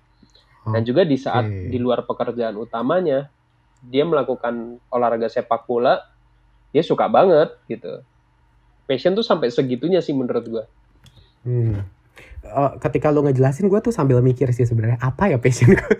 [0.62, 3.28] Dan juga di saat di luar pekerjaan utamanya,
[3.84, 6.00] dia melakukan olahraga sepak bola,
[6.72, 8.06] dia suka banget gitu.
[8.88, 10.64] Passion tuh sampai segitunya sih menurut gua.
[11.44, 11.84] Hmm.
[12.42, 15.94] Eh, ketika lu ngejelasin gue tuh sambil mikir sih sebenarnya apa ya passion gue.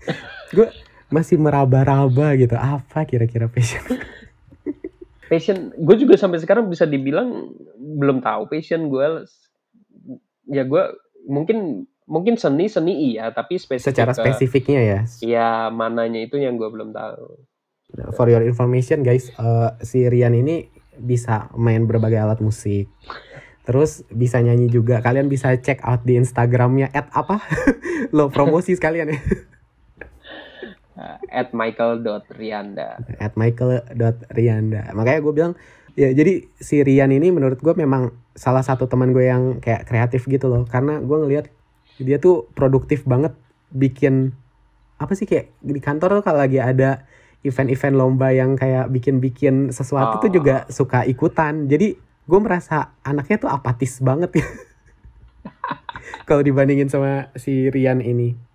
[0.56, 0.68] gue
[1.12, 2.56] masih meraba-raba gitu.
[2.56, 3.84] Apa kira-kira passion?
[5.28, 9.28] Passion, gue juga sampai sekarang bisa dibilang belum tahu passion gue.
[10.48, 10.88] Ya gua
[11.28, 15.00] mungkin mungkin seni seni iya, tapi spesifik Secara ke- spesifiknya ya.
[15.20, 17.44] ya mananya itu yang gue belum tahu.
[18.16, 22.88] For your information guys, eh, si Rian ini bisa main berbagai alat musik.
[23.64, 25.04] Terus bisa nyanyi juga.
[25.04, 27.44] Kalian bisa check out di Instagramnya at apa?
[28.16, 29.20] Lo promosi sekalian ya.
[30.98, 32.98] Uh, at michael.rianda.
[33.22, 34.90] at michael.rianda.
[34.98, 35.52] Makanya gue bilang
[35.94, 40.26] ya jadi si Rian ini menurut gue memang salah satu teman gue yang kayak kreatif
[40.26, 40.66] gitu loh.
[40.66, 41.46] Karena gue ngelihat
[42.02, 43.30] dia tuh produktif banget
[43.70, 44.34] bikin
[44.98, 47.06] apa sih kayak di kantor tuh kalau lagi ada
[47.46, 50.34] event-event lomba yang kayak bikin-bikin sesuatu tuh Oh.
[50.34, 51.70] juga suka ikutan.
[51.70, 51.94] Jadi
[52.26, 54.46] gue merasa anaknya tuh apatis banget ya.
[56.28, 58.47] kalau dibandingin sama si Rian ini.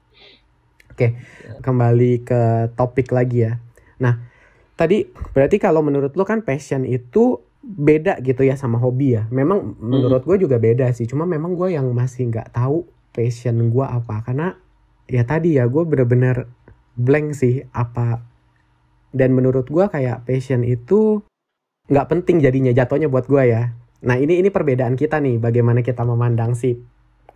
[0.93, 1.17] Oke,
[1.65, 3.57] kembali ke topik lagi ya.
[3.97, 4.21] Nah,
[4.77, 9.25] tadi berarti kalau menurut lo kan passion itu beda gitu ya sama hobi ya.
[9.33, 11.09] Memang menurut gue juga beda sih.
[11.09, 14.53] Cuma memang gue yang masih nggak tahu passion gue apa karena
[15.09, 16.45] ya tadi ya gue bener-bener
[16.93, 18.21] blank sih apa.
[19.09, 21.25] Dan menurut gue kayak passion itu
[21.89, 23.73] nggak penting jadinya jatuhnya buat gue ya.
[24.05, 25.41] Nah ini ini perbedaan kita nih.
[25.41, 26.77] Bagaimana kita memandang si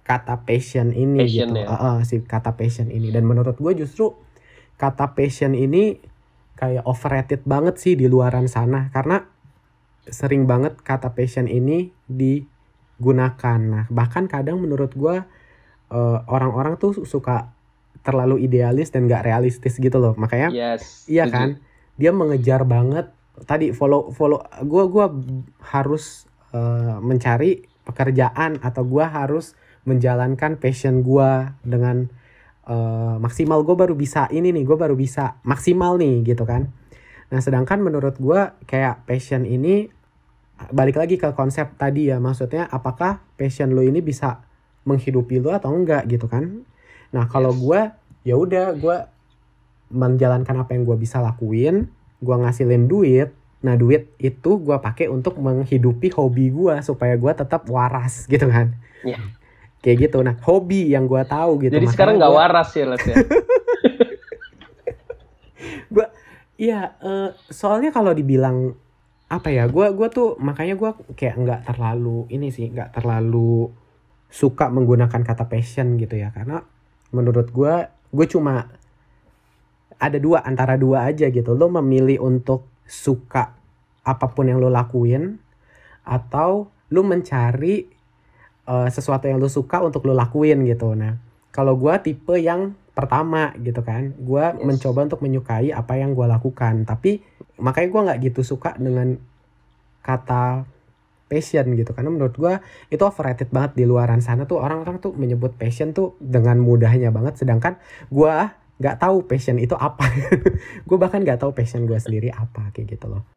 [0.07, 1.59] kata passion ini Passion gitu.
[1.59, 1.67] ya.
[1.67, 3.11] Heeh, si kata passion ini.
[3.11, 4.15] Dan menurut gue justru
[4.79, 5.99] kata passion ini
[6.55, 9.27] kayak overrated banget sih di luaran sana karena
[10.07, 13.59] sering banget kata passion ini digunakan.
[13.59, 15.27] Nah, bahkan kadang menurut gua
[15.91, 17.51] eh, orang-orang tuh suka
[18.07, 20.15] terlalu idealis dan gak realistis gitu loh.
[20.15, 21.03] Makanya Yes.
[21.11, 21.59] iya kan?
[21.99, 23.11] dia mengejar banget
[23.43, 25.09] tadi follow follow gue gua
[25.73, 31.31] harus uh, mencari pekerjaan atau gue harus menjalankan passion gue
[31.63, 32.11] dengan
[32.67, 36.67] uh, maksimal gue baru bisa ini nih gue baru bisa maksimal nih gitu kan
[37.31, 39.87] nah sedangkan menurut gue kayak passion ini
[40.75, 44.43] balik lagi ke konsep tadi ya maksudnya apakah passion lo ini bisa
[44.87, 46.67] menghidupi lo atau enggak gitu kan
[47.11, 47.59] nah kalau yes.
[47.63, 47.79] gue
[48.31, 48.97] ya udah gue
[49.91, 51.87] menjalankan apa yang gue bisa lakuin
[52.19, 57.65] gue ngasilin duit Nah duit itu gue pakai untuk menghidupi hobi gue supaya gue tetap
[57.69, 58.77] waras gitu kan.
[59.01, 59.17] Iya.
[59.81, 60.17] Kayak gitu.
[60.25, 61.73] Nah hobi yang gue tahu gitu.
[61.73, 62.41] Jadi sekarang nggak gua...
[62.49, 63.15] waras ya Les ya.
[65.93, 66.07] gue,
[66.57, 66.79] iya.
[66.99, 68.75] Uh, soalnya kalau dibilang
[69.27, 73.67] apa ya, gue gue tuh makanya gue kayak nggak terlalu ini sih, nggak terlalu
[74.27, 76.63] suka menggunakan kata passion gitu ya, karena
[77.11, 77.75] menurut gue,
[78.11, 78.71] gue cuma
[79.97, 81.57] ada dua antara dua aja gitu.
[81.57, 83.51] Lo memilih untuk suka
[84.07, 85.35] apa pun yang lo lakuin
[86.07, 87.96] atau lo mencari
[88.67, 90.93] uh, sesuatu yang lo suka untuk lo lakuin gitu.
[90.93, 91.17] Nah,
[91.55, 94.61] kalau gue tipe yang pertama gitu kan, gue yes.
[94.61, 96.85] mencoba untuk menyukai apa yang gue lakukan.
[96.85, 97.23] Tapi
[97.57, 99.17] makanya gue nggak gitu suka dengan
[100.05, 100.67] kata
[101.27, 102.53] passion gitu karena menurut gue
[102.87, 107.43] itu overrated banget di luaran sana tuh orang-orang tuh menyebut passion tuh dengan mudahnya banget
[107.43, 107.75] sedangkan
[108.07, 108.33] gue
[108.79, 110.07] nggak tahu passion itu apa
[110.87, 113.27] gue bahkan nggak tahu passion gue sendiri apa kayak gitu loh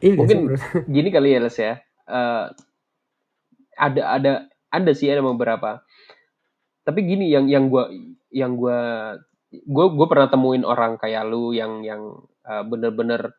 [0.00, 1.74] iya mungkin sih, gini kali ya les ya
[2.08, 2.48] uh,
[3.76, 4.32] ada ada
[4.76, 5.80] ada sih ada beberapa
[6.86, 7.84] tapi gini yang yang gue
[8.30, 8.80] yang gue
[9.50, 12.02] gue gue pernah temuin orang kayak lu yang yang
[12.44, 13.34] uh, bener-bener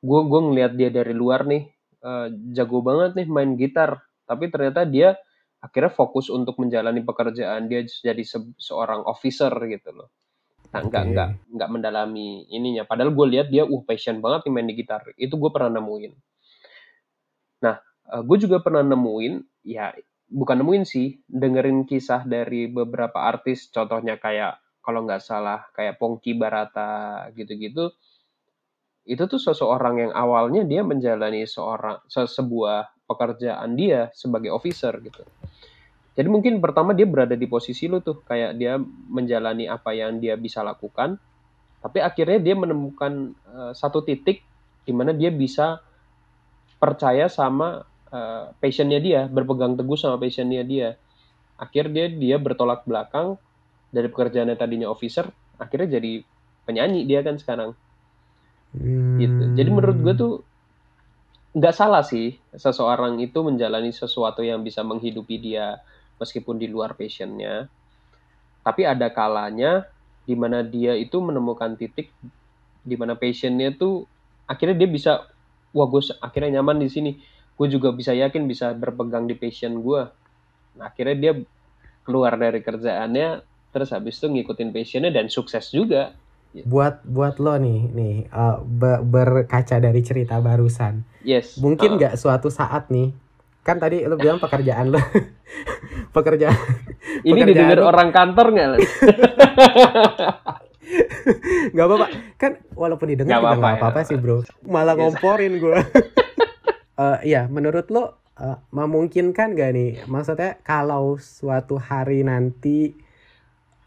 [0.00, 1.68] gue gue ngeliat dia dari luar nih
[2.02, 5.18] uh, jago banget nih main gitar tapi ternyata dia
[5.58, 10.10] akhirnya fokus untuk menjalani pekerjaan dia jadi se seorang officer gitu loh
[10.68, 10.88] Nah, okay.
[10.92, 12.84] nggak nggak nggak mendalami ininya.
[12.84, 15.00] Padahal gue lihat dia uh passion banget nih main di gitar.
[15.16, 16.12] Itu gue pernah nemuin.
[17.64, 19.96] Nah, uh, eh, gue juga pernah nemuin, ya
[20.28, 26.36] bukan nemuin sih, dengerin kisah dari beberapa artis, contohnya kayak kalau nggak salah kayak Pongki
[26.36, 27.92] Barata gitu-gitu.
[29.08, 35.24] Itu tuh seseorang yang awalnya dia menjalani seorang se sebuah pekerjaan dia sebagai officer gitu.
[36.12, 38.76] Jadi mungkin pertama dia berada di posisi lu tuh kayak dia
[39.08, 41.16] menjalani apa yang dia bisa lakukan,
[41.80, 44.44] tapi akhirnya dia menemukan uh, satu titik
[44.84, 45.80] di mana dia bisa
[46.76, 50.96] percaya sama uh, passionnya dia, berpegang teguh sama passionnya dia.
[51.58, 53.36] Akhirnya dia dia bertolak belakang
[53.90, 56.22] dari pekerjaannya tadinya officer, akhirnya jadi
[56.68, 57.72] penyanyi dia kan sekarang.
[58.76, 59.16] Hmm.
[59.16, 59.44] Gitu.
[59.56, 60.34] Jadi menurut gue tuh
[61.56, 65.80] nggak salah sih seseorang itu menjalani sesuatu yang bisa menghidupi dia
[66.20, 67.72] meskipun di luar passionnya
[68.60, 69.88] tapi ada kalanya
[70.28, 72.12] di mana dia itu menemukan titik
[72.84, 74.04] di mana passionnya tuh
[74.44, 75.12] akhirnya dia bisa
[75.72, 77.10] wah gue akhirnya nyaman di sini
[77.58, 80.06] gue juga bisa yakin bisa berpegang di passion gue
[80.78, 81.32] nah, akhirnya dia
[82.08, 86.16] keluar dari kerjaannya terus habis itu ngikutin passionnya dan sukses juga.
[86.64, 88.64] Buat buat lo nih nih uh,
[89.04, 91.04] berkaca dari cerita barusan.
[91.20, 91.60] Yes.
[91.60, 92.18] Mungkin nggak uh.
[92.18, 93.12] suatu saat nih.
[93.60, 95.00] Kan tadi lo bilang pekerjaan lo.
[96.16, 96.56] Pekerjaan
[97.20, 97.92] ini pekerjaan didengar lo...
[97.92, 98.68] orang kantor nggak
[101.76, 102.06] nggak apa-apa.
[102.40, 104.08] Kan walaupun didengar nggak apa-apa ya.
[104.08, 104.40] sih bro.
[104.64, 105.00] Malah yes.
[105.04, 105.78] ngomporin gue
[106.98, 108.04] uh, iya menurut lo
[108.36, 112.92] uh, memungkinkan gak nih maksudnya kalau suatu hari nanti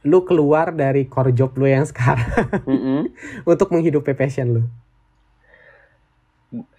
[0.02, 2.26] lu keluar dari core job lu yang sekarang
[2.66, 3.02] mm -hmm.
[3.46, 4.64] untuk menghidupi passion lu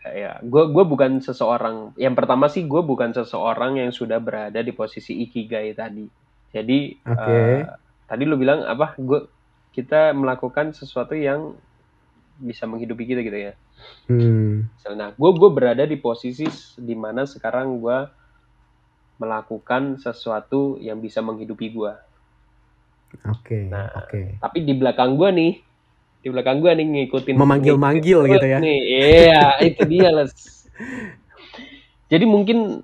[0.02, 4.74] ya gue gue bukan seseorang yang pertama sih gue bukan seseorang yang sudah berada di
[4.74, 6.04] posisi ikigai tadi
[6.52, 7.64] jadi okay.
[7.64, 7.64] uh, eh,
[8.04, 9.24] tadi lu bilang apa gue
[9.72, 11.56] kita melakukan sesuatu yang
[12.42, 13.52] bisa menghidupi kita gitu ya
[14.10, 14.66] hmm.
[14.98, 17.98] nah gue gue berada di posisi di mana sekarang gue
[19.22, 21.92] melakukan sesuatu yang bisa menghidupi gue
[23.22, 24.26] oke okay, nah oke okay.
[24.42, 25.52] tapi di belakang gue nih
[26.22, 30.26] di belakang gue nih ngikutin memanggil-manggil gitu ya nih iya itu dia lah
[32.10, 32.82] jadi mungkin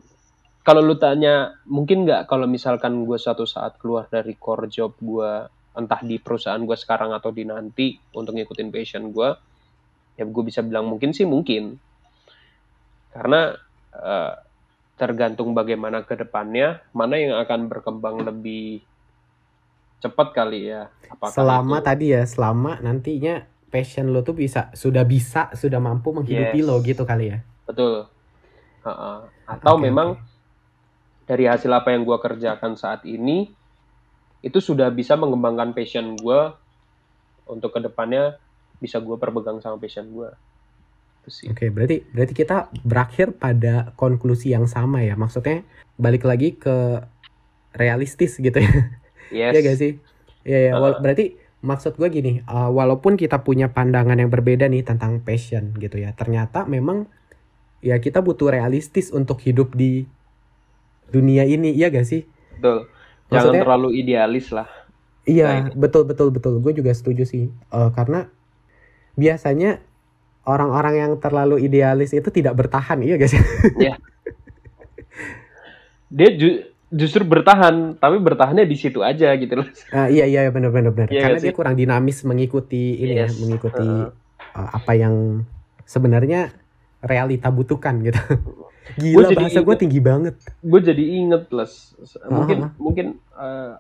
[0.63, 5.49] kalau lu tanya mungkin nggak kalau misalkan gue suatu saat keluar dari core job gue
[5.79, 9.31] entah di perusahaan gue sekarang atau di nanti untuk ngikutin passion gue
[10.19, 11.79] ya gue bisa bilang mungkin sih mungkin
[13.15, 13.55] karena
[13.95, 14.35] uh,
[14.99, 18.83] tergantung bagaimana ke depannya mana yang akan berkembang lebih
[20.03, 20.91] cepat kali ya.
[21.11, 21.87] Apakah selama itu...
[21.87, 26.67] tadi ya, selama nantinya passion lo tuh bisa sudah bisa sudah mampu menghidupi yes.
[26.67, 27.39] lo gitu kali ya.
[27.67, 28.11] Betul.
[28.83, 29.19] Uh -uh.
[29.47, 31.27] Atau okay, memang okay.
[31.31, 33.51] dari hasil apa yang gue kerjakan saat ini
[34.43, 36.41] itu sudah bisa mengembangkan passion gue
[37.51, 38.39] untuk ke depannya
[38.79, 40.31] bisa gue perpegang sama passion gue.
[41.29, 45.13] Oke, berarti berarti kita berakhir pada konklusi yang sama ya.
[45.13, 45.61] Maksudnya
[46.01, 47.05] balik lagi ke
[47.77, 48.73] realistis gitu ya.
[49.29, 49.53] Yes.
[49.53, 49.93] Iya gak sih?
[50.49, 50.73] Iya ya.
[50.81, 50.97] Uh.
[51.05, 56.01] berarti maksud gue gini, uh, walaupun kita punya pandangan yang berbeda nih tentang passion gitu
[56.01, 57.11] ya, ternyata memang
[57.85, 60.07] ya kita butuh realistis untuk hidup di
[61.13, 62.25] dunia ini, iya gak sih?
[62.57, 62.89] Betul.
[63.29, 64.69] Jangan Maksudnya- terlalu idealis lah.
[65.29, 66.57] Iya, betul betul betul.
[66.65, 67.53] Gue juga setuju sih.
[67.53, 68.33] Eh, karena
[69.19, 69.83] biasanya
[70.47, 73.43] orang-orang yang terlalu idealis itu tidak bertahan, iya gak sih?
[76.09, 79.67] Dia ju- justru bertahan, tapi bertahannya di situ aja gitu loh.
[79.93, 81.13] Ah, iya iya benar benar benar.
[81.13, 81.57] Iya Karena dia sih?
[81.57, 83.37] kurang dinamis mengikuti ini ya, Yes.
[83.37, 84.09] mengikuti Heeh.
[84.57, 85.45] uh, apa yang
[85.85, 86.49] sebenarnya
[87.05, 88.17] realita butuhkan gitu.
[88.97, 90.35] Gua Gila jadi bahasa gue tinggi banget.
[90.65, 91.93] Gue jadi inget les.
[92.25, 92.71] Mungkin Ah.
[92.81, 93.73] mungkin eh,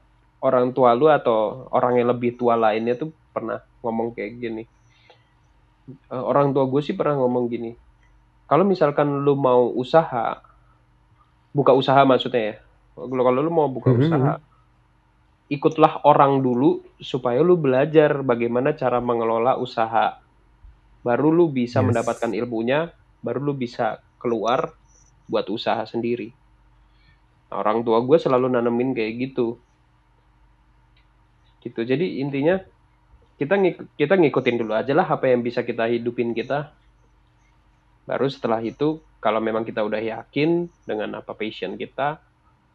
[0.44, 4.62] orang tua lu atau orang yang lebih tua lainnya tuh pernah ngomong kayak gini.
[5.88, 7.72] Eh, orang tua gue sih pernah ngomong gini.
[8.44, 10.40] Kalau misalkan lu mau usaha,
[11.52, 12.54] buka usaha maksudnya ya.
[12.96, 14.00] Kalau lu mau buka Mhm.
[14.04, 14.32] usaha,
[15.48, 20.20] ikutlah orang dulu supaya lu belajar bagaimana cara mengelola usaha.
[21.00, 21.88] Baru lu bisa Yes.
[21.88, 22.92] mendapatkan ilmunya,
[23.24, 24.76] baru lu bisa keluar
[25.24, 26.36] buat usaha sendiri.
[27.48, 29.56] Nah, orang tua gue selalu nanemin kayak gitu.
[31.64, 31.80] Gitu.
[31.80, 32.60] Jadi intinya
[33.38, 36.74] kita ngik- kita ngikutin dulu aja lah apa yang bisa kita hidupin kita.
[38.04, 42.18] Baru setelah itu kalau memang kita udah yakin dengan apa passion kita,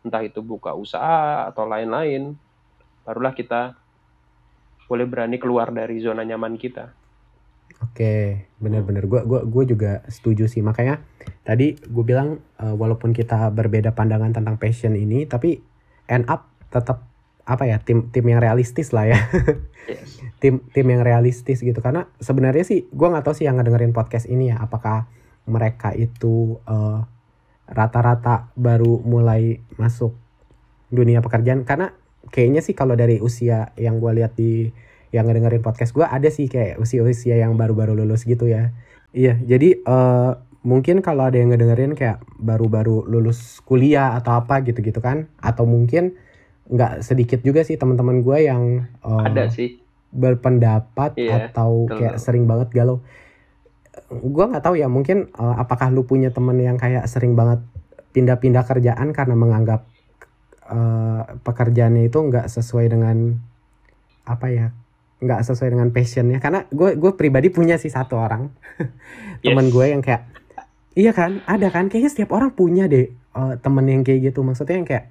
[0.08, 2.36] entah itu buka usaha atau lain-lain,
[3.04, 3.76] barulah kita
[4.88, 6.92] boleh berani keluar dari zona nyaman kita.
[7.84, 10.64] Oke, benar-benar gue gua gua juga setuju sih.
[10.64, 11.04] Makanya
[11.44, 15.60] tadi gue bilang uh, walaupun kita berbeda pandangan tentang passion ini, tapi
[16.08, 17.13] end up tetap
[17.44, 19.20] apa ya tim tim yang realistis lah ya.
[19.84, 20.16] Yes.
[20.40, 21.76] tim tim yang realistis gitu.
[21.84, 24.64] Karena sebenarnya sih gue nggak tahu sih yang ngedengerin podcast ini ya.
[24.64, 25.12] Apakah
[25.44, 27.04] mereka itu eh,
[27.68, 30.16] rata-rata baru mulai masuk
[30.88, 31.68] dunia pekerjaan?
[31.68, 31.92] Karena
[32.32, 34.72] kayaknya sih kalau dari usia yang gue lihat di
[35.12, 38.72] yang ngedengerin podcast gue ada sih kayak usia-usia yang baru-baru lulus gitu ya.
[39.12, 40.32] Iya jadi eh,
[40.64, 45.28] mungkin kalau ada yang ngedengerin kayak baru-baru lulus kuliah atau apa gitu-gitu kan?
[45.44, 46.16] Atau mungkin
[46.66, 48.64] nggak sedikit juga sih teman-teman gue yang
[49.00, 49.80] eh, Ada sih.
[50.14, 51.98] berpendapat Iya, atau betul.
[52.00, 53.02] kayak sering banget galau.
[54.10, 57.62] Gua nggak tahu ya mungkin eh, apakah lu punya temen yang kayak sering banget
[58.12, 59.86] pindah-pindah kerjaan karena menganggap
[60.66, 63.38] eh, pekerjaannya itu nggak sesuai dengan
[64.24, 64.68] apa ya
[65.20, 68.52] nggak sesuai dengan passionnya karena gue gue pribadi punya sih satu orang
[69.44, 69.74] temen Yes.
[69.74, 70.22] gue yang kayak
[70.94, 74.76] iya kan ada kan kayaknya setiap orang punya deh eh, temen yang kayak gitu maksudnya
[74.78, 75.06] yang kayak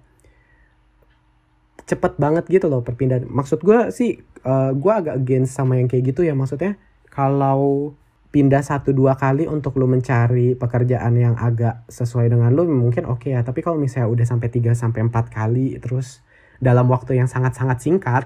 [1.86, 3.26] cepet banget gitu loh perpindahan.
[3.26, 6.78] Maksud gue sih eh, gue agak against sama yang kayak gitu ya maksudnya
[7.12, 7.92] kalau
[8.32, 13.28] pindah satu dua kali untuk lu mencari pekerjaan yang agak sesuai dengan lu mungkin oke
[13.28, 13.44] ya.
[13.44, 16.24] Tapi kalau misalnya udah sampai 3 sampai empat kali terus
[16.62, 18.24] dalam waktu yang sangat-sangat singkat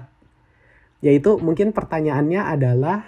[1.03, 3.05] yaitu mungkin pertanyaannya adalah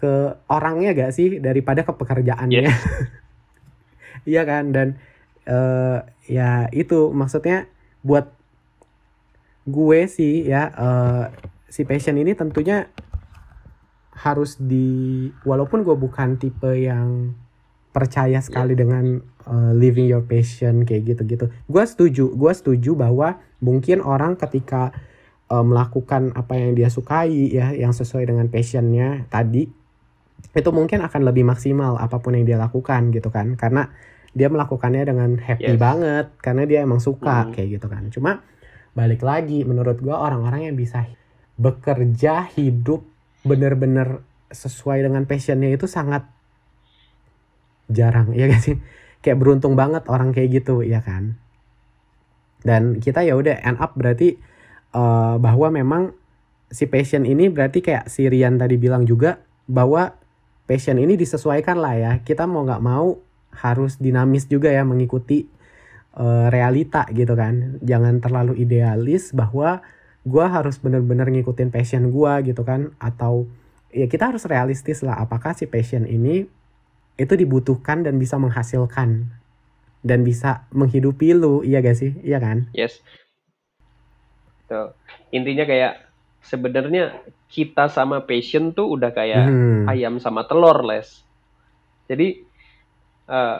[0.00, 2.64] ke orangnya gak sih daripada ke pekerjaannya?
[2.64, 2.80] Yes.
[4.32, 4.72] iya kan?
[4.72, 4.96] Dan
[5.44, 7.68] eh, ya itu maksudnya
[8.00, 8.39] buat
[9.70, 11.24] gue sih ya eh,
[11.66, 12.90] si passion ini tentunya
[14.12, 17.32] harus di walaupun gue bukan tipe yang
[17.90, 23.98] percaya sekali dengan eh, living your passion kayak gitu-gitu gue setuju gue setuju bahwa mungkin
[23.98, 24.92] orang ketika
[25.46, 29.70] eh, melakukan apa yang dia sukai ya yang sesuai dengan passionnya tadi
[30.50, 33.88] itu mungkin akan lebih maksimal apa pun yang dia lakukan gitu kan karena
[34.30, 35.80] dia melakukannya dengan happy Yes.
[35.80, 37.52] banget karena dia emang suka Hmm.
[37.54, 38.42] kayak gitu kan cuma
[38.96, 41.06] balik lagi menurut gua orang-orang yang bisa
[41.60, 43.04] bekerja hidup
[43.44, 46.26] bener-bener sesuai dengan passionnya itu sangat
[47.90, 48.76] jarang ya gak sih?
[49.20, 51.36] Kayak beruntung banget orang kayak gitu ya kan?
[52.60, 54.36] Dan kita ya udah end up berarti
[54.94, 56.02] eh, bahwa memang
[56.70, 60.14] si passion ini berarti kayak si Rian tadi bilang juga bahwa
[60.70, 62.12] passion ini disesuaikan lah ya.
[62.22, 63.18] Kita mau nggak mau
[63.50, 65.50] harus dinamis juga ya mengikuti
[66.16, 69.82] eh, realita gitu kan jangan terlalu idealis bahwa
[70.26, 73.46] gua harus bener-bener ngikutin passion gua gitu kan atau
[73.90, 76.46] ya kita harus realistis lah apakah si passion ini
[77.16, 79.28] itu dibutuhkan dan bisa menghasilkan
[80.00, 83.04] dan bisa menghidupi lu iya gak sih iya kan Yes.
[84.64, 84.94] Tuh.
[85.34, 86.06] Intinya kayak
[86.40, 89.84] sebenarnya kita sama passion tuh udah kayak Hmm.
[89.90, 91.26] ayam sama telur, Les.
[92.06, 92.46] Jadi
[93.26, 93.58] eh,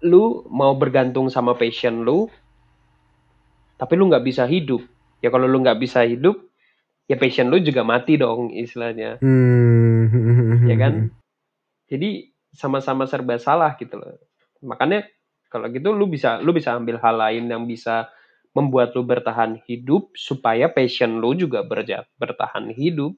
[0.00, 2.28] lu mau bergantung sama passion lu,
[3.76, 4.84] tapi lu nggak bisa hidup.
[5.20, 6.40] Ya kalau lu nggak bisa hidup,
[7.08, 9.20] ya passion lu juga mati dong istilahnya.
[9.20, 10.68] Hmm.
[10.68, 11.12] Ya kan?
[11.90, 14.16] Jadi sama-sama serba salah gitu loh.
[14.64, 15.06] Makanya
[15.50, 18.08] kalau gitu lu bisa lu bisa ambil hal lain yang bisa
[18.54, 23.14] membuat lu bertahan hidup supaya passion lu juga berja, bertahan hidup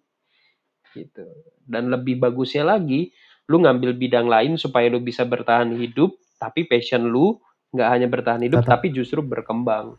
[0.92, 1.24] gitu.
[1.64, 3.12] Dan lebih bagusnya lagi,
[3.48, 6.12] lu ngambil bidang lain supaya lu bisa bertahan hidup,
[6.42, 7.38] tapi passion lu
[7.70, 8.82] nggak hanya bertahan hidup, Tetap.
[8.82, 9.94] tapi justru berkembang.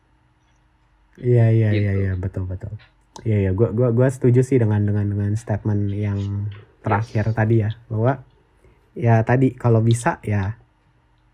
[1.16, 1.82] Iya iya Gitu.
[1.82, 2.74] iya iya betul betul.
[3.24, 6.50] Iya iya gua gua gua setuju sih dengan dengan dengan statement yang
[6.84, 8.20] terakhir tadi ya bahwa
[8.94, 10.58] ya tadi kalau bisa ya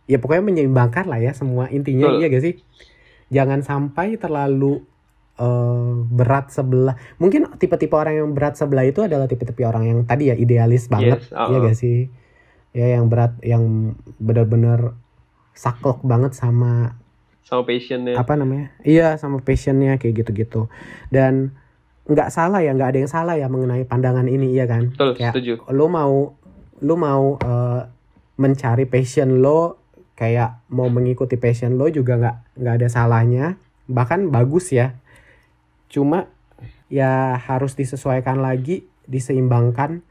[0.06, 2.20] ya pokoknya menyeimbangkan lah ya semua intinya Betul.
[2.22, 2.56] iya gak sih?
[3.30, 4.82] Jangan sampai terlalu
[5.40, 6.98] eh, berat sebelah.
[7.16, 11.24] Mungkin tipe-tipe orang yang berat sebelah itu adalah tipe-tipe orang yang tadi ya idealis banget,
[11.24, 11.48] Yes, uh-uh.
[11.48, 11.98] iya gak sih?
[12.70, 14.94] Ya yang berat yang benar-benar
[15.54, 16.96] saklek banget sama
[17.44, 18.14] Sama passionnya.
[18.14, 18.70] apa namanya?
[18.86, 20.70] Iya sama passionnya kayak gitu-gitu.
[21.10, 21.58] Dan
[22.06, 24.94] nggak salah ya nggak ada yang salah ya mengenai pandangan ini iya kan?
[24.94, 25.54] Betul, kayak setuju.
[25.70, 26.38] lo mau
[26.80, 27.82] lo mau eh,
[28.38, 29.82] mencari passion lo
[30.14, 33.46] kayak mau mengikuti passion lo juga nggak nggak ada salahnya.
[33.90, 34.94] Bahkan bagus ya.
[35.90, 36.30] Cuma
[36.86, 40.06] ya harus disesuaikan lagi diseimbangkan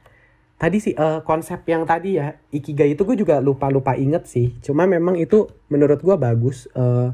[0.59, 4.59] tadi sih eh, konsep yang tadi ya ikigai itu gue juga lupa lupa inget sih.
[4.61, 7.11] Cuma memang itu menurut gue bagus Eh,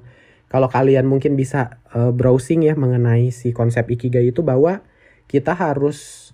[0.49, 4.81] kalau kalian mungkin bisa eh, browsing ya mengenai si konsep ikigai itu bahwa
[5.29, 6.31] kita harus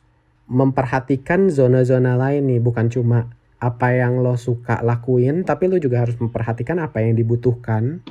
[0.50, 3.30] memperhatikan zona-zona lain nih bukan cuma
[3.62, 8.02] apa yang lo suka lakuin tapi lo juga harus memperhatikan apa yang dibutuhkan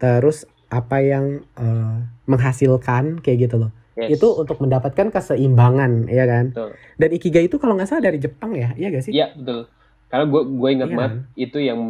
[0.00, 1.96] terus apa yang eh,
[2.26, 4.18] menghasilkan kayak gitu loh Yes.
[4.18, 6.70] itu untuk mendapatkan keseimbangan ya kan Betul.
[6.98, 9.70] dan ikigai itu kalau nggak salah dari Jepang ya iya gak sih Iya, betul.
[10.10, 11.80] Karena gue gue ingat Iya banget itu yang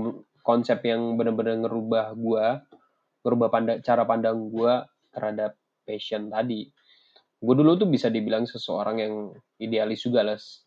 [0.41, 2.47] konsep yang benar-benar ngerubah gue,
[3.21, 4.75] ngerubah pandang cara pandang gue
[5.11, 6.69] terhadap passion tadi.
[7.37, 9.15] Gue dulu tuh bisa dibilang seseorang yang
[9.57, 10.65] idealis juga, Les.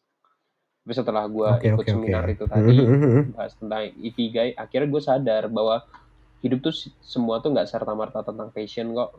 [0.81, 2.33] Tapi setelah gue Oke, ikut oke, seminar oke.
[2.33, 3.21] itu tadi, Mhm.
[3.33, 5.81] bahas tentang ikigai, akhirnya gue sadar bahwa
[6.39, 9.17] hidup tuh semua tuh nggak serta-merta tentang passion kok.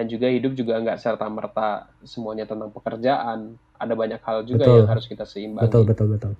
[0.00, 1.68] Dan juga hidup juga nggak serta-merta
[2.02, 3.52] semuanya tentang pekerjaan.
[3.76, 4.76] Ada banyak hal juga Betul.
[4.78, 5.64] yang harus kita seimbangi.
[5.64, 6.32] betul betul betul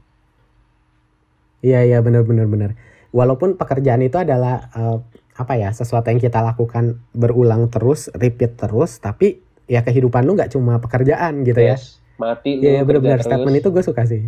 [1.61, 2.71] iya iya benar benar benar
[3.11, 4.97] walaupun pekerjaan itu adalah eh,
[5.35, 10.53] apa ya sesuatu yang kita lakukan berulang terus repeat terus tapi ya kehidupan lu nggak
[10.53, 12.01] cuma pekerjaan gitu ya Yes.
[12.17, 13.29] Mati lu Iya iya kerja benar-benar terus.
[13.29, 14.21] statement itu gue suka sih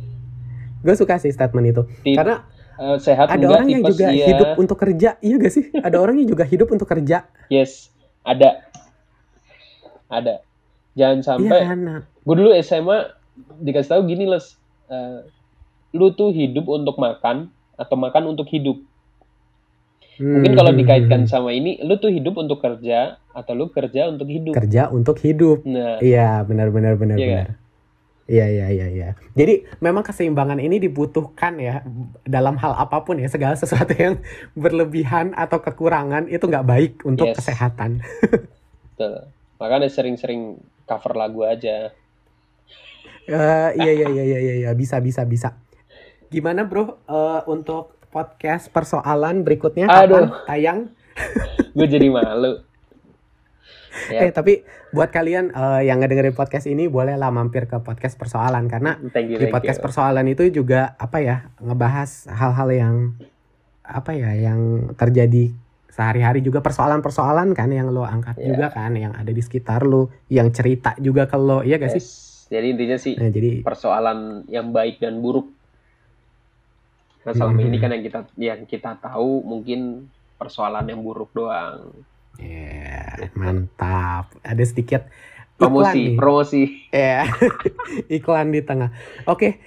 [0.84, 2.36] gue suka sih statement itu Tip- karena
[2.76, 4.26] eh, sehat ada enggak orang yang juga iya.
[4.32, 7.92] hidup untuk kerja iya gak sih ada orang yang juga hidup untuk kerja Yes,
[8.24, 8.50] ada.
[10.10, 10.34] Ada.
[10.98, 13.14] Jangan iya sampai kan Nah, gue dulu SMA
[13.62, 14.58] dikasih tahu gini, Les.
[14.90, 15.20] Eh,
[15.94, 18.78] lu tuh hidup untuk makan atau makan untuk hidup.
[20.20, 24.28] Mungkin kalau hmm, dikaitkan sama ini, lu tuh hidup untuk kerja atau lu kerja untuk
[24.28, 24.52] hidup.
[24.52, 27.56] kerja untuk hidup Nah, Iya, benar benar benar Iya benar.
[28.30, 29.08] Iya iya iya iya.
[29.34, 31.82] Jadi memang keseimbangan ini dibutuhkan ya
[32.22, 34.22] dalam hal apa pun ya segala sesuatu yang
[34.54, 37.42] berlebihan atau kekurangan itu nggak baik untuk Yes.
[37.42, 37.98] kesehatan.
[38.94, 39.26] betul.
[39.58, 40.56] Makanya sering-sering
[40.86, 41.90] cover lagu aja.
[43.26, 45.58] Eh, iya iya iya iya iya bisa bisa bisa.
[46.28, 50.26] Gimana bro Eh, untuk podcast persoalan berikutnya kapan Aduh.
[50.46, 50.78] tayang?
[51.74, 52.62] Gue jadi malu.
[54.06, 58.66] Ya, Eh tapi buat kalian eh, yang ngedengerin podcast ini bolehlah mampir ke podcast persoalan
[58.66, 59.84] karena thank you, di podcast you.
[59.84, 62.94] persoalan itu juga apa ya ngebahas hal-hal yang
[63.82, 64.60] apa ya yang
[64.94, 65.50] terjadi
[65.90, 68.46] sehari-hari juga persoalan-persoalan kan yang lo angkat Iya.
[68.48, 72.00] juga kan yang ada di sekitar lo yang cerita juga ke lo iya gak sih
[72.00, 72.28] Yes.
[72.48, 75.50] Jadi intinya sih nah jadi persoalan yang baik dan buruk.
[77.20, 77.68] Nah selama Mhm.
[77.68, 81.90] ini kan yang kita yang kita tahu mungkin persoalan yang buruk doang.
[82.40, 84.32] Ya mantap.
[84.40, 85.04] Ada sedikit
[85.60, 86.16] iklan Promosi, nih.
[86.16, 86.62] promosi.
[86.88, 87.28] ya
[88.16, 88.90] iklan di tengah.
[89.28, 89.60] Oke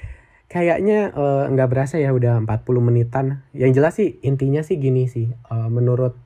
[0.50, 2.50] kayaknya eh, nggak berasa ya udah 40
[2.82, 3.46] menitan.
[3.54, 6.18] Yang jelas sih intinya sih gini sih eh, menurut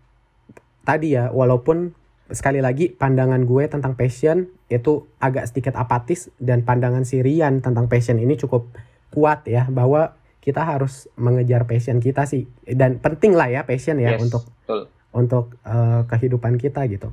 [0.83, 1.91] tadi ya walaupun
[2.27, 7.87] sekali lagi pandangan gue tentang passion itu agak sedikit apatis dan pandangan si Rian tentang
[7.87, 8.67] passion ini cukup
[9.15, 12.47] kuat ya bahwa kita harus mengejar passion kita sih.
[12.63, 14.91] Dan penting lah ya passion ya Yes, untuk betul.
[15.17, 17.09] Untuk eh, kehidupan kita gitu.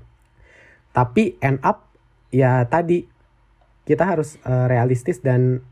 [0.93, 1.89] Tapi end up
[2.29, 3.09] ya tadi
[3.89, 5.65] kita harus eh, realistis dan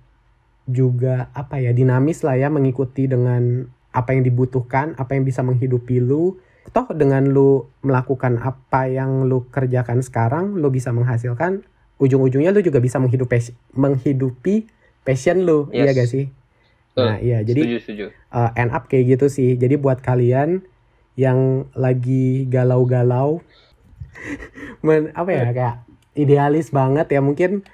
[0.65, 6.01] juga apa ya dinamis lah ya mengikuti dengan apa yang dibutuhkan, apa yang bisa menghidupi
[6.01, 6.41] lu.
[6.73, 11.67] Toh dengan lu melakukan apa yang lu kerjakan sekarang, lu bisa menghasilkan
[11.99, 14.67] ujung-ujungnya lu juga bisa menghidupi menghidupi
[15.03, 15.83] passion lu, Yes.
[15.83, 16.25] iya gak sih?
[16.95, 17.03] Betul.
[17.03, 18.05] Nah, iya jadi setuju, setuju.
[18.31, 19.59] uh, end up kayak gitu sih.
[19.59, 20.63] Jadi buat kalian
[21.15, 23.45] yang lagi galau-galau,
[24.81, 25.77] men apa ya kayak
[26.15, 27.65] idealis banget ya mungkin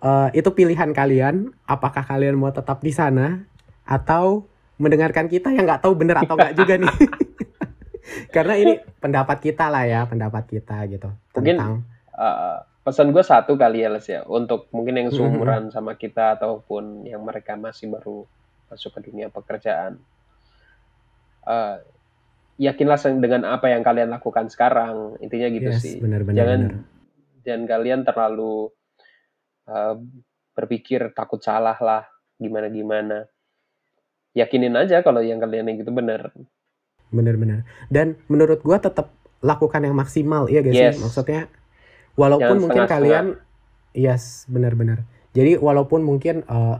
[0.00, 1.52] eh, itu pilihan kalian.
[1.64, 3.44] Apakah kalian mau tetap di sana
[3.84, 6.92] atau mendengarkan kita yang nggak tahu bener atau nggak juga nih.
[8.34, 11.74] Karena ini pendapat kita lah ya, pendapat kita gitu Mungkin- tentang
[12.16, 15.16] Eh, pesan gue satu kali ya Les ya untuk mungkin yang Mhm.
[15.20, 18.24] seumuran sama kita ataupun yang mereka masih baru
[18.66, 20.00] masuk ke dunia pekerjaan
[21.44, 21.76] Eh,
[22.56, 26.36] yakinlah dengan apa yang kalian lakukan sekarang intinya gitu yes, sih benar-benar.
[26.40, 26.82] jangan benar.
[27.44, 28.56] jangan kalian terlalu
[29.68, 29.94] eh,
[30.56, 32.08] berpikir takut salah lah
[32.40, 33.18] gimana gimana
[34.32, 36.32] yakinin aja kalau yang kalian yang gitu benar
[37.10, 37.62] Bener-bener.
[37.86, 40.86] Dan menurut gua tetap lakukan yang maksimal, gak sih?
[40.90, 40.98] Yes.
[40.98, 41.46] Maksudnya
[42.18, 43.26] walaupun Jangan mungkin kalian
[43.94, 45.06] yes, benar-benar.
[45.36, 46.76] Jadi walaupun mungkin eh,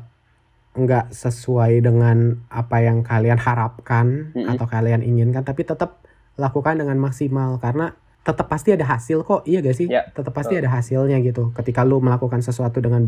[0.77, 4.53] nggak sesuai dengan apa yang kalian harapkan Mm-mm.
[4.55, 6.05] atau kalian inginkan, tapi tetap
[6.37, 9.87] lakukan dengan maksimal karena tetap pasti ada hasil kok, iya gak sih?
[9.87, 10.67] Ya, tetap pasti betul.
[10.67, 11.55] ada hasilnya gitu.
[11.55, 13.07] Ketika lu melakukan sesuatu dengan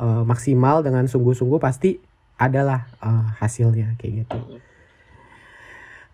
[0.00, 2.00] eh, maksimal, dengan sungguh-sungguh pasti
[2.40, 4.38] adalah eh, hasilnya kayak gitu.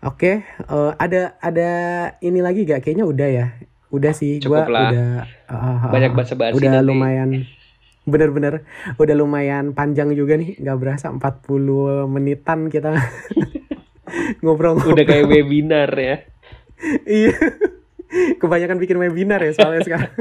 [0.03, 1.69] Oke, eh, ada ada
[2.21, 2.83] ini lagi gak?
[2.83, 3.47] Kayaknya udah ya.
[3.87, 4.67] Udah sih, lah.
[4.67, 5.09] udah
[5.47, 6.89] eh, eh, banyak eh, basa-basi udah nanti.
[6.91, 7.29] lumayan
[8.07, 8.63] bener-bener
[8.95, 12.95] udah lumayan panjang juga nih nggak berasa 40 menitan kita.
[14.41, 14.95] Ngobrol-ngobrol.
[14.95, 16.23] Udah kayak webinar ya.
[17.03, 17.35] Iya.
[18.39, 20.13] Kebanyakan bikin webinar ya soalnya sekarang.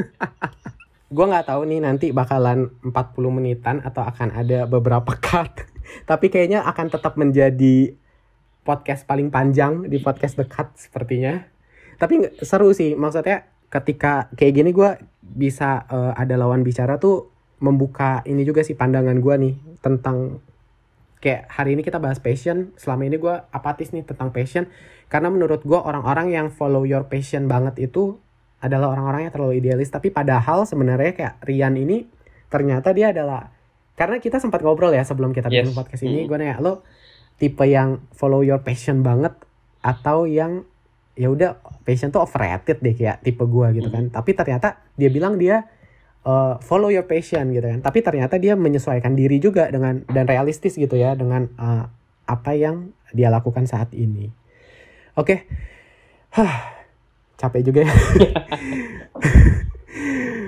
[1.15, 2.91] Gua nggak tahu nih nanti bakalan 40
[3.31, 5.63] menitan atau akan ada beberapa cut.
[6.03, 7.95] Tapi kayaknya akan tetap menjadi
[8.67, 11.47] podcast paling panjang di podcast dekat sepertinya.
[12.03, 12.99] Tapi seru sih.
[12.99, 18.75] Maksudnya ketika kayak gini gua bisa eh, ada lawan bicara tuh membuka ini juga sih
[18.75, 20.41] pandangan gua nih tentang
[21.17, 24.69] kayak hari ini kita bahas passion selama ini gua apatis nih tentang passion
[25.07, 28.21] karena menurut gua orang-orang yang follow your passion banget itu
[28.59, 32.09] adalah orang-orang yang terlalu idealis tapi padahal sebenarnya kayak Rian ini
[32.49, 33.53] ternyata dia adalah
[33.97, 35.77] karena kita sempat ngobrol ya sebelum kita bikin Yes.
[35.77, 36.29] podcast ini Hmm.
[36.29, 36.85] gue nanya lo
[37.37, 39.33] tipe yang follow your passion banget
[39.81, 40.65] atau yang
[41.13, 45.37] ya udah passion tuh overrated deh kayak tipe gua gitu kan tapi ternyata dia bilang
[45.37, 45.65] dia
[46.27, 50.75] uh, follow your passion gitu kan tapi ternyata dia menyesuaikan diri juga dengan dan realistis
[50.75, 51.87] gitu ya dengan uh,
[52.27, 54.35] apa yang dia lakukan saat ini
[55.15, 55.47] oke
[56.37, 56.85] Hah,
[57.41, 57.95] capek juga ya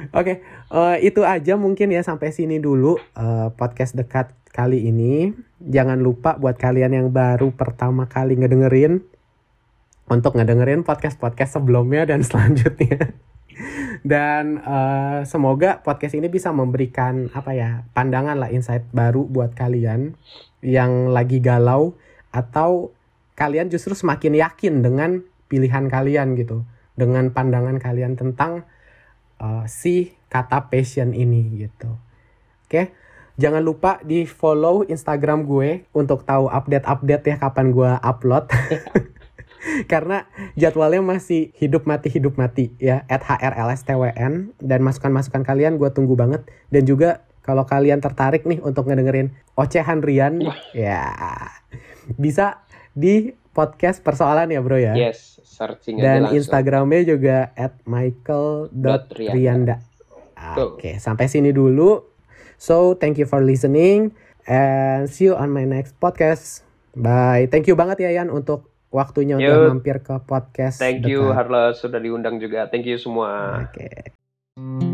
[0.09, 0.41] Oke,
[0.73, 5.37] eh, itu aja mungkin ya sampai sini dulu eh, podcast dekat kali ini.
[5.61, 9.05] Jangan lupa buat kalian yang baru pertama kali ngedengerin
[10.09, 13.13] untuk ngedengerin podcast-podcast sebelumnya dan selanjutnya.
[14.03, 20.15] Dan eh, semoga podcast ini bisa memberikan apa ya pandangan lah insight baru buat kalian
[20.63, 21.95] yang lagi galau
[22.31, 22.95] atau
[23.39, 26.67] kalian justru semakin yakin dengan pilihan kalian gitu,
[26.99, 28.67] dengan pandangan kalian tentang
[29.39, 31.95] uh, si kata passion ini gitu.
[32.69, 32.93] Oke,
[33.41, 38.51] jangan lupa di follow Instagram gue untuk tahu update-update ya kapan gue upload.
[39.91, 46.15] Karena jadwalnya masih hidup mati hidup mati ya at hrlstwn dan masukan-masukan kalian gue tunggu
[46.15, 50.47] banget dan juga kalau kalian tertarik nih untuk ngedengerin ocehan Rian
[50.77, 51.11] ya
[52.15, 52.63] bisa
[52.95, 59.83] di podcast persoalan ya bro ya yes searching dan Instagramnya juga at michael.rianda.
[60.55, 62.07] Oke, sampai sini dulu.
[62.55, 64.15] So, thank you for listening
[64.47, 66.63] and see you on my next podcast.
[66.95, 67.51] Bye.
[67.51, 69.45] Thank you banget ya Yan untuk waktunya Yo.
[69.45, 70.81] udah mampir ke podcast.
[70.81, 72.69] Thank you Harla sudah diundang juga.
[72.69, 73.63] Thank you semua.
[73.69, 73.89] Oke.
[74.59, 74.88] Okay.